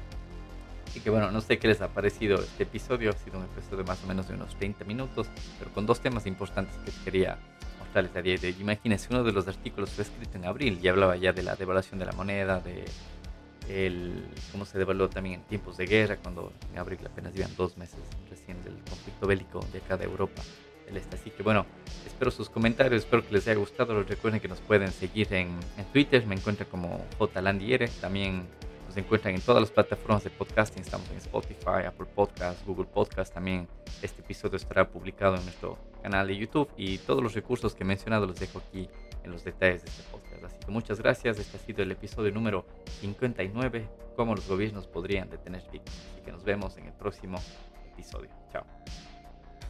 Así 0.87 1.01
que 1.01 1.11
bueno, 1.11 1.33
no 1.33 1.41
sé 1.41 1.59
qué 1.59 1.67
les 1.67 1.81
ha 1.81 1.89
parecido 1.89 2.37
este 2.37 2.63
episodio, 2.63 3.11
ha 3.11 3.13
sido 3.13 3.39
un 3.39 3.45
episodio 3.45 3.79
de 3.79 3.85
más 3.85 4.03
o 4.05 4.07
menos 4.07 4.29
de 4.29 4.35
unos 4.35 4.55
30 4.55 4.85
minutos, 4.85 5.27
pero 5.59 5.73
con 5.73 5.85
dos 5.85 5.99
temas 5.99 6.27
importantes 6.27 6.77
que 6.85 6.93
quería 7.05 7.39
mostrarles 7.81 8.15
a 8.15 8.23
día 8.23 8.37
de 8.39 8.47
hoy. 8.47 8.57
Imagínense, 8.61 9.09
uno 9.11 9.25
de 9.25 9.33
los 9.33 9.49
artículos 9.49 9.91
fue 9.91 10.05
escrito 10.05 10.39
en 10.39 10.45
abril 10.45 10.79
y 10.81 10.87
hablaba 10.87 11.17
ya 11.17 11.33
de 11.33 11.43
la 11.43 11.57
devaluación 11.57 11.99
de 11.99 12.07
la 12.07 12.13
moneda, 12.13 12.61
de 12.61 12.85
el, 13.69 14.25
cómo 14.53 14.65
se 14.65 14.79
devaluó 14.79 15.09
también 15.09 15.41
en 15.41 15.43
tiempos 15.43 15.77
de 15.77 15.87
guerra, 15.87 16.19
cuando 16.19 16.53
en 16.73 16.79
abril 16.79 17.01
apenas 17.05 17.35
iban 17.37 17.51
dos 17.57 17.77
meses 17.77 17.99
recién 18.31 18.63
del 18.63 18.77
conflicto 18.89 19.27
bélico 19.27 19.59
de 19.73 19.79
acá 19.79 19.97
de 19.97 20.05
Europa. 20.05 20.41
Así 21.13 21.31
que 21.31 21.43
bueno, 21.43 21.67
espero 22.07 22.31
sus 22.31 22.49
comentarios, 22.49 23.03
espero 23.03 23.27
que 23.27 23.33
les 23.33 23.47
haya 23.49 23.59
gustado. 23.59 24.03
Recuerden 24.03 24.41
que 24.41 24.49
nos 24.49 24.61
pueden 24.61 24.93
seguir 24.93 25.33
en, 25.35 25.49
en 25.77 25.85
Twitter, 25.93 26.27
me 26.27 26.35
encuentran 26.35 26.69
como 26.71 27.05
JLandiere, 27.19 27.89
también 28.01 28.47
nos 28.87 28.97
encuentran 28.97 29.35
en 29.35 29.41
todas 29.41 29.61
las 29.61 29.71
plataformas 29.71 30.25
de 30.25 30.31
podcasting, 30.31 30.83
estamos 30.83 31.11
en 31.11 31.19
Spotify, 31.19 31.87
Apple 31.87 32.07
Podcasts, 32.15 32.65
Google 32.65 32.87
Podcasts, 32.87 33.35
también 33.35 33.69
este 34.01 34.23
episodio 34.23 34.57
estará 34.57 34.89
publicado 34.89 35.37
en 35.37 35.43
nuestro 35.43 35.77
canal 36.03 36.27
de 36.29 36.37
YouTube 36.37 36.69
y 36.77 36.99
todos 36.99 37.23
los 37.23 37.35
recursos 37.35 37.75
que 37.75 37.83
he 37.83 37.87
mencionado 37.87 38.27
los 38.27 38.39
dejo 38.39 38.61
aquí 38.61 38.89
en 39.25 39.33
los 39.33 39.45
detalles 39.45 39.83
de 39.83 39.91
este 39.91 40.03
podcast. 40.11 40.45
Así 40.45 40.57
que 40.65 40.71
muchas 40.71 41.01
gracias, 41.01 41.39
este 41.39 41.57
ha 41.57 41.61
sido 41.61 41.83
el 41.83 41.91
episodio 41.91 42.31
número 42.31 42.65
59, 43.01 43.89
cómo 44.15 44.35
los 44.35 44.47
gobiernos 44.49 44.87
podrían 44.87 45.29
detener 45.29 45.63
Bitcoin. 45.73 45.99
Así 46.13 46.23
que 46.25 46.33
nos 46.33 46.45
vemos 46.45 46.77
en 46.77 46.87
el 46.87 46.93
próximo 46.93 47.39
episodio. 47.93 48.31
Chao. 48.53 48.65